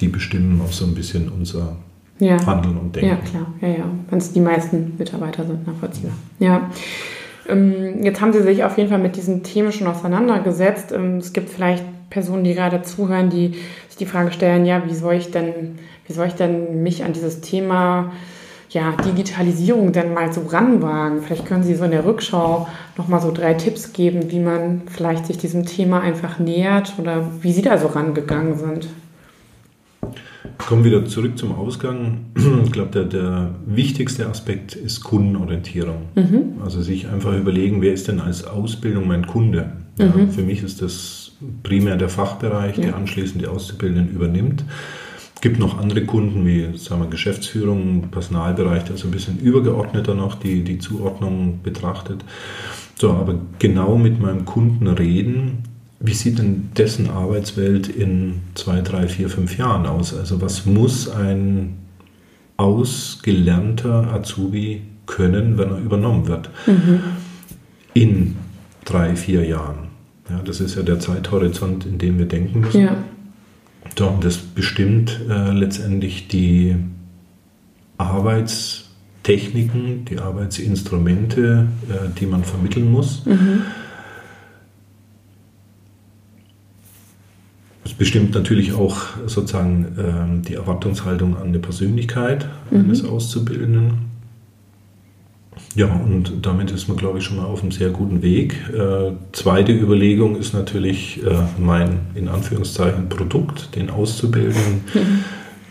die 0.00 0.08
bestimmen 0.08 0.60
auch 0.60 0.72
so 0.72 0.84
ein 0.84 0.94
bisschen 0.94 1.28
unser 1.28 1.76
ja. 2.18 2.44
Handeln 2.46 2.76
und 2.76 2.94
Denken. 2.96 3.10
Ja, 3.10 3.16
klar, 3.16 3.46
ja, 3.60 3.68
ja. 3.68 3.84
Wenn 4.08 4.18
es 4.18 4.32
die 4.32 4.40
meisten 4.40 4.92
Mitarbeiter 4.98 5.44
sind, 5.44 5.66
nachvollziehbar. 5.66 6.12
Ja. 6.38 6.56
Ähm, 6.56 6.62
jetzt 7.48 8.20
haben 8.20 8.32
Sie 8.32 8.42
sich 8.42 8.64
auf 8.64 8.76
jeden 8.76 8.90
Fall 8.90 8.98
mit 8.98 9.16
diesen 9.16 9.42
Themen 9.42 9.72
schon 9.72 9.86
auseinandergesetzt. 9.86 10.92
Ähm, 10.92 11.18
es 11.18 11.32
gibt 11.32 11.50
vielleicht 11.50 11.84
Personen, 12.10 12.44
die 12.44 12.54
gerade 12.54 12.82
zuhören, 12.82 13.30
die 13.30 13.54
sich 13.88 13.96
die 13.98 14.06
Frage 14.06 14.32
stellen, 14.32 14.64
ja, 14.64 14.82
wie 14.86 14.94
soll 14.94 15.14
ich 15.14 15.30
denn, 15.30 15.78
wie 16.06 16.12
soll 16.12 16.26
ich 16.26 16.34
denn 16.34 16.82
mich 16.82 17.04
an 17.04 17.12
dieses 17.12 17.40
Thema 17.40 18.12
ja, 18.70 18.92
Digitalisierung 18.92 19.92
denn 19.92 20.14
mal 20.14 20.32
so 20.32 20.42
ranwagen? 20.42 21.22
Vielleicht 21.22 21.46
können 21.46 21.62
Sie 21.62 21.74
so 21.74 21.84
in 21.84 21.90
der 21.90 22.04
Rückschau 22.04 22.68
nochmal 22.96 23.20
so 23.20 23.32
drei 23.32 23.54
Tipps 23.54 23.92
geben, 23.92 24.30
wie 24.30 24.40
man 24.40 24.82
vielleicht 24.86 25.26
sich 25.26 25.38
diesem 25.38 25.66
Thema 25.66 26.00
einfach 26.00 26.38
nähert 26.38 26.94
oder 26.98 27.28
wie 27.40 27.52
Sie 27.52 27.62
da 27.62 27.78
so 27.78 27.88
rangegangen 27.88 28.56
sind. 28.56 28.88
Kommen 30.58 30.84
wieder 30.84 31.04
zurück 31.04 31.38
zum 31.38 31.52
Ausgang. 31.52 32.26
Ich 32.64 32.72
glaube, 32.72 32.90
der, 32.90 33.04
der 33.04 33.54
wichtigste 33.66 34.28
Aspekt 34.28 34.74
ist 34.74 35.02
Kundenorientierung. 35.02 36.02
Mhm. 36.14 36.62
Also 36.64 36.82
sich 36.82 37.08
einfach 37.08 37.36
überlegen, 37.36 37.82
wer 37.82 37.92
ist 37.92 38.08
denn 38.08 38.20
als 38.20 38.44
Ausbildung 38.44 39.06
mein 39.06 39.26
Kunde? 39.26 39.72
Ja, 39.98 40.06
mhm. 40.06 40.30
Für 40.30 40.42
mich 40.42 40.62
ist 40.62 40.82
das 40.82 41.32
primär 41.62 41.96
der 41.96 42.08
Fachbereich, 42.08 42.76
der 42.76 42.96
anschließend 42.96 43.42
die 43.42 43.46
Auszubildenden 43.46 44.14
übernimmt. 44.14 44.64
Es 45.34 45.42
gibt 45.42 45.58
noch 45.58 45.78
andere 45.78 46.04
Kunden 46.04 46.46
wie 46.46 46.76
sagen 46.78 47.02
wir, 47.02 47.08
Geschäftsführung, 47.08 48.08
Personalbereich, 48.10 48.84
der 48.84 48.96
so 48.96 49.06
ein 49.06 49.10
bisschen 49.10 49.38
übergeordneter 49.38 50.14
noch 50.14 50.34
die, 50.34 50.64
die 50.64 50.78
Zuordnung 50.78 51.60
betrachtet. 51.62 52.24
So, 52.98 53.10
aber 53.10 53.38
genau 53.58 53.98
mit 53.98 54.18
meinem 54.18 54.46
Kunden 54.46 54.88
reden, 54.88 55.64
wie 56.00 56.14
sieht 56.14 56.38
denn 56.38 56.70
dessen 56.76 57.08
Arbeitswelt 57.08 57.88
in 57.88 58.42
zwei, 58.54 58.80
drei, 58.80 59.08
vier, 59.08 59.30
fünf 59.30 59.56
Jahren 59.56 59.86
aus? 59.86 60.14
Also 60.14 60.40
was 60.40 60.66
muss 60.66 61.08
ein 61.08 61.76
ausgelernter 62.56 64.12
Azubi 64.12 64.82
können, 65.06 65.58
wenn 65.58 65.70
er 65.70 65.78
übernommen 65.78 66.26
wird? 66.26 66.50
Mhm. 66.66 67.00
In 67.94 68.36
drei, 68.84 69.16
vier 69.16 69.46
Jahren. 69.46 69.86
Ja, 70.28 70.40
das 70.44 70.60
ist 70.60 70.76
ja 70.76 70.82
der 70.82 71.00
Zeithorizont, 71.00 71.86
in 71.86 71.98
dem 71.98 72.18
wir 72.18 72.26
denken 72.26 72.60
müssen. 72.60 72.82
Ja. 72.82 72.96
So, 73.96 74.08
und 74.08 74.24
das 74.24 74.36
bestimmt 74.36 75.20
äh, 75.30 75.52
letztendlich 75.52 76.28
die 76.28 76.76
Arbeitstechniken, 77.96 80.04
die 80.04 80.18
Arbeitsinstrumente, 80.18 81.68
äh, 81.88 82.10
die 82.18 82.26
man 82.26 82.44
vermitteln 82.44 82.92
muss. 82.92 83.24
Mhm. 83.24 83.62
Es 87.86 87.94
bestimmt 87.94 88.34
natürlich 88.34 88.72
auch 88.72 88.96
sozusagen 89.26 89.86
ähm, 89.96 90.42
die 90.42 90.54
Erwartungshaltung 90.54 91.36
an 91.36 91.52
die 91.52 91.60
Persönlichkeit 91.60 92.48
mhm. 92.72 92.80
eines 92.80 93.04
Auszubildenden. 93.04 94.06
Ja, 95.76 95.94
und 95.94 96.32
damit 96.42 96.72
ist 96.72 96.88
man, 96.88 96.96
glaube 96.96 97.18
ich, 97.18 97.24
schon 97.24 97.36
mal 97.36 97.44
auf 97.44 97.62
einem 97.62 97.70
sehr 97.70 97.90
guten 97.90 98.22
Weg. 98.22 98.56
Äh, 98.74 99.12
zweite 99.30 99.70
Überlegung 99.72 100.34
ist 100.34 100.52
natürlich 100.52 101.24
äh, 101.24 101.30
mein, 101.60 102.00
in 102.16 102.26
Anführungszeichen, 102.26 103.08
Produkt, 103.08 103.76
den 103.76 103.88
Auszubildenden. 103.88 104.80
Mhm. 104.92 105.24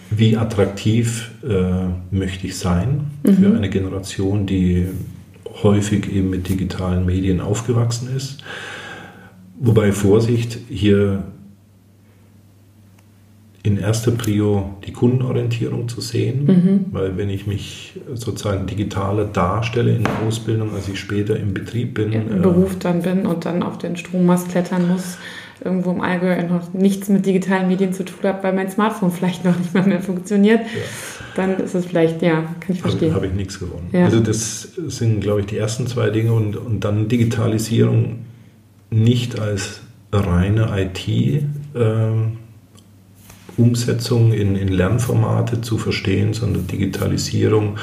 Wie 0.10 0.38
attraktiv 0.38 1.32
äh, 1.46 1.88
möchte 2.16 2.48
ich 2.48 2.58
sein 2.58 3.08
mhm. 3.24 3.34
für 3.34 3.58
eine 3.58 3.70
Generation, 3.70 4.46
die 4.46 4.86
häufig 5.64 6.10
eben 6.14 6.30
mit 6.30 6.48
digitalen 6.48 7.06
Medien 7.06 7.42
aufgewachsen 7.42 8.08
ist? 8.16 8.42
Wobei 9.60 9.92
Vorsicht, 9.92 10.58
hier 10.70 11.24
in 13.66 13.80
erster 13.80 14.12
Prio 14.12 14.76
die 14.86 14.94
Kundenorientierung 14.94 15.90
zu 15.90 16.00
sehen, 16.00 16.46
mhm. 16.46 16.86
weil 16.92 17.18
wenn 17.18 17.32
ich 17.32 17.48
mich 17.48 18.00
sozusagen 18.14 18.68
digitaler 18.68 19.26
darstelle 19.26 19.96
in 19.96 20.04
der 20.04 20.14
Ausbildung, 20.28 20.76
als 20.76 20.88
ich 20.88 21.00
später 21.00 21.36
im 21.36 21.56
Betrieb 21.56 21.96
bin. 21.96 22.14
Im 22.14 22.32
äh, 22.32 22.40
Beruf 22.42 22.78
dann 22.78 23.02
bin 23.02 23.26
und 23.26 23.46
dann 23.46 23.64
auf 23.64 23.80
den 23.80 23.98
Strommast 23.98 24.50
klettern 24.50 24.88
muss, 24.88 25.18
irgendwo 25.64 25.92
im 25.92 26.02
Allgäu 26.02 26.44
noch 26.44 26.74
nichts 26.74 27.10
mit 27.10 27.26
digitalen 27.26 27.68
Medien 27.68 27.92
zu 27.92 28.06
tun 28.06 28.20
habe, 28.24 28.44
weil 28.44 28.54
mein 28.54 28.70
Smartphone 28.70 29.10
vielleicht 29.10 29.44
noch 29.44 29.58
nicht 29.58 29.74
mal 29.74 29.88
mehr 29.88 30.02
funktioniert, 30.02 30.60
ja. 30.60 30.82
dann 31.36 31.58
ist 31.58 31.74
es 31.74 31.88
vielleicht, 31.88 32.22
ja, 32.22 32.44
kann 32.60 32.76
ich 32.76 32.82
verstehen. 32.82 33.16
Habe 33.16 33.26
ich 33.26 33.34
nichts 33.34 33.60
gewonnen. 33.60 33.90
Ja. 33.94 34.06
Also 34.06 34.20
das 34.20 34.74
sind, 34.88 35.22
glaube 35.22 35.40
ich, 35.40 35.48
die 35.48 35.58
ersten 35.58 35.88
zwei 35.88 36.12
Dinge 36.12 36.34
und, 36.34 36.56
und 36.56 36.84
dann 36.84 37.08
Digitalisierung 37.08 38.26
nicht 38.92 39.40
als 39.40 39.82
reine 40.12 40.70
IT. 40.78 41.08
Ähm, 41.76 42.38
Umsetzung 43.58 44.34
in, 44.34 44.56
in 44.56 44.68
Lernformate 44.68 45.62
zu 45.62 45.78
verstehen, 45.78 46.34
sondern 46.34 46.68
Digitalisierung 46.68 47.78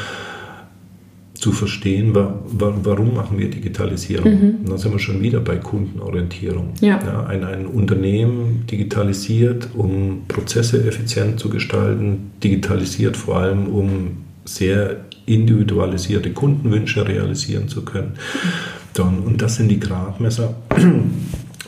zu 1.42 1.50
verstehen, 1.50 2.14
wa, 2.14 2.40
wa, 2.46 2.72
warum 2.84 3.14
machen 3.14 3.36
wir 3.36 3.50
Digitalisierung. 3.50 4.30
Mhm. 4.30 4.54
Und 4.60 4.70
dann 4.70 4.78
sind 4.78 4.92
wir 4.92 5.00
schon 5.00 5.20
wieder 5.20 5.40
bei 5.40 5.56
Kundenorientierung. 5.56 6.74
Ja. 6.80 7.00
Ja, 7.04 7.26
ein, 7.26 7.42
ein 7.42 7.66
Unternehmen 7.66 8.64
digitalisiert, 8.70 9.68
um 9.74 10.22
Prozesse 10.28 10.86
effizient 10.86 11.40
zu 11.40 11.50
gestalten, 11.50 12.30
digitalisiert 12.44 13.16
vor 13.16 13.38
allem, 13.38 13.66
um 13.66 14.18
sehr 14.44 15.00
individualisierte 15.26 16.30
Kundenwünsche 16.30 17.06
realisieren 17.06 17.68
zu 17.68 17.84
können. 17.84 18.12
Dann, 18.94 19.20
und 19.20 19.42
das 19.42 19.56
sind 19.56 19.68
die 19.68 19.80
Gradmesser 19.80 20.54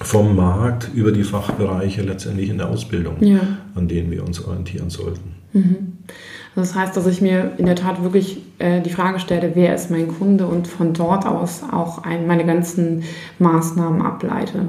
vom 0.01 0.35
Markt 0.37 0.91
über 0.95 1.13
die 1.13 1.25
Fachbereiche 1.25 2.03
letztendlich 2.03 2.51
in 2.51 2.59
der 2.59 2.69
Ausbildung, 2.69 3.17
Ja. 3.21 3.41
an 3.75 3.89
denen 3.89 4.11
wir 4.11 4.25
uns 4.25 4.45
orientieren 4.45 4.91
sollten. 4.91 5.35
Also 5.55 5.75
das 6.57 6.75
heißt, 6.75 6.97
dass 6.97 7.07
ich 7.07 7.21
mir 7.21 7.53
in 7.59 7.67
der 7.67 7.77
Tat 7.77 8.03
wirklich 8.03 8.39
äh, 8.59 8.81
die 8.81 8.91
Frage 8.91 9.21
stelle, 9.21 9.53
wer 9.55 9.75
ist 9.75 9.91
mein 9.91 10.09
Kunde 10.09 10.47
und 10.47 10.67
von 10.67 10.93
dort 10.95 11.27
aus 11.27 11.63
auch 11.71 12.03
ein, 12.03 12.27
meine 12.27 12.45
ganzen 12.45 13.05
Maßnahmen 13.39 14.03
ableite. 14.03 14.67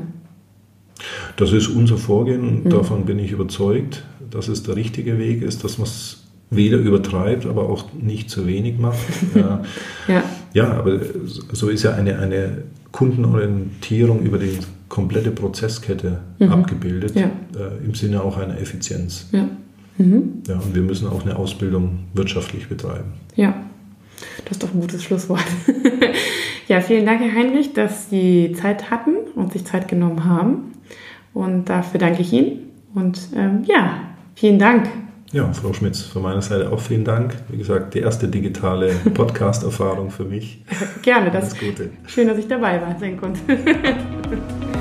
Das 1.38 1.52
ist 1.54 1.68
unser 1.70 1.98
Vorgehen 1.98 2.64
und 2.64 2.70
davon 2.72 3.06
bin 3.06 3.20
ich 3.20 3.32
überzeugt, 3.32 4.04
dass 4.30 4.48
es 4.48 4.64
der 4.64 4.76
richtige 4.76 5.18
Weg 5.18 5.42
ist, 5.42 5.64
dass 5.64 5.78
man 5.78 5.88
es 5.88 6.24
weder 6.52 6.78
übertreibt, 6.78 7.46
aber 7.48 7.68
auch 7.70 7.86
nicht 8.00 8.30
zu 8.30 8.46
wenig 8.48 8.78
macht. 8.78 8.98
ja. 9.36 9.62
Ja, 10.08 10.24
ja, 10.54 10.72
aber 10.74 11.00
so 11.52 11.70
ist 11.70 11.84
ja 11.84 11.94
eine, 11.96 12.20
eine 12.20 12.64
Kundenorientierung 12.96 14.22
über 14.22 14.38
die 14.38 14.58
komplette 14.88 15.32
Prozesskette 15.32 16.20
abgebildet, 16.40 17.14
Ja. 17.14 17.26
äh, 17.58 17.86
im 17.86 17.94
Sinne 17.94 18.24
auch 18.24 18.38
einer 18.38 18.58
Effizienz. 18.58 19.28
ja, 19.34 19.50
Ja, 19.98 20.56
und 20.60 20.74
wir 20.74 20.82
müssen 20.82 21.08
auch 21.10 21.24
eine 21.26 21.36
Ausbildung 21.36 22.00
wirtschaftlich 22.14 22.70
betreiben. 22.70 23.12
ja. 23.36 23.54
Das 24.46 24.54
ist 24.54 24.64
doch 24.64 24.74
ein 24.74 24.80
gutes 24.80 25.04
Schlusswort. 25.04 25.44
ja, 26.70 26.80
vielen 26.80 27.06
Dank, 27.06 27.20
Herr 27.20 27.36
Heinrich, 27.36 27.74
dass 27.74 28.10
Sie 28.10 28.54
Zeit 28.54 28.90
hatten 28.90 29.12
und 29.36 29.52
sich 29.52 29.66
Zeit 29.66 29.90
genommen 29.90 30.24
haben. 30.24 30.72
Und 31.34 31.66
dafür 31.68 32.00
danke 32.00 32.22
ich 32.22 32.32
Ihnen. 32.32 32.60
Und 32.94 33.20
ähm, 33.36 33.64
ja, 33.68 33.98
vielen 34.36 34.58
Dank. 34.58 34.88
Ja, 35.36 35.52
Frau 35.52 35.74
Schmitz, 35.74 36.00
von 36.00 36.22
meiner 36.22 36.42
Seite 36.42 36.72
auch 36.72 36.80
vielen 36.80 37.04
Dank. 37.04 37.36
Wie 37.50 37.58
gesagt, 37.58 37.94
die 37.94 38.00
erste 38.00 38.30
digitale 38.30 38.94
Podcast-Erfahrung 39.14 40.10
für 40.10 40.24
mich. 40.24 40.64
Gerne. 41.02 41.30
Das 41.30 41.52
Alles 41.52 41.60
Gute. 41.60 41.90
schön, 42.08 42.30
dass 42.30 42.38
ich 42.38 42.48
dabei 42.48 42.82
war 42.82 42.98
sein 42.98 43.18
konnte. 43.18 43.42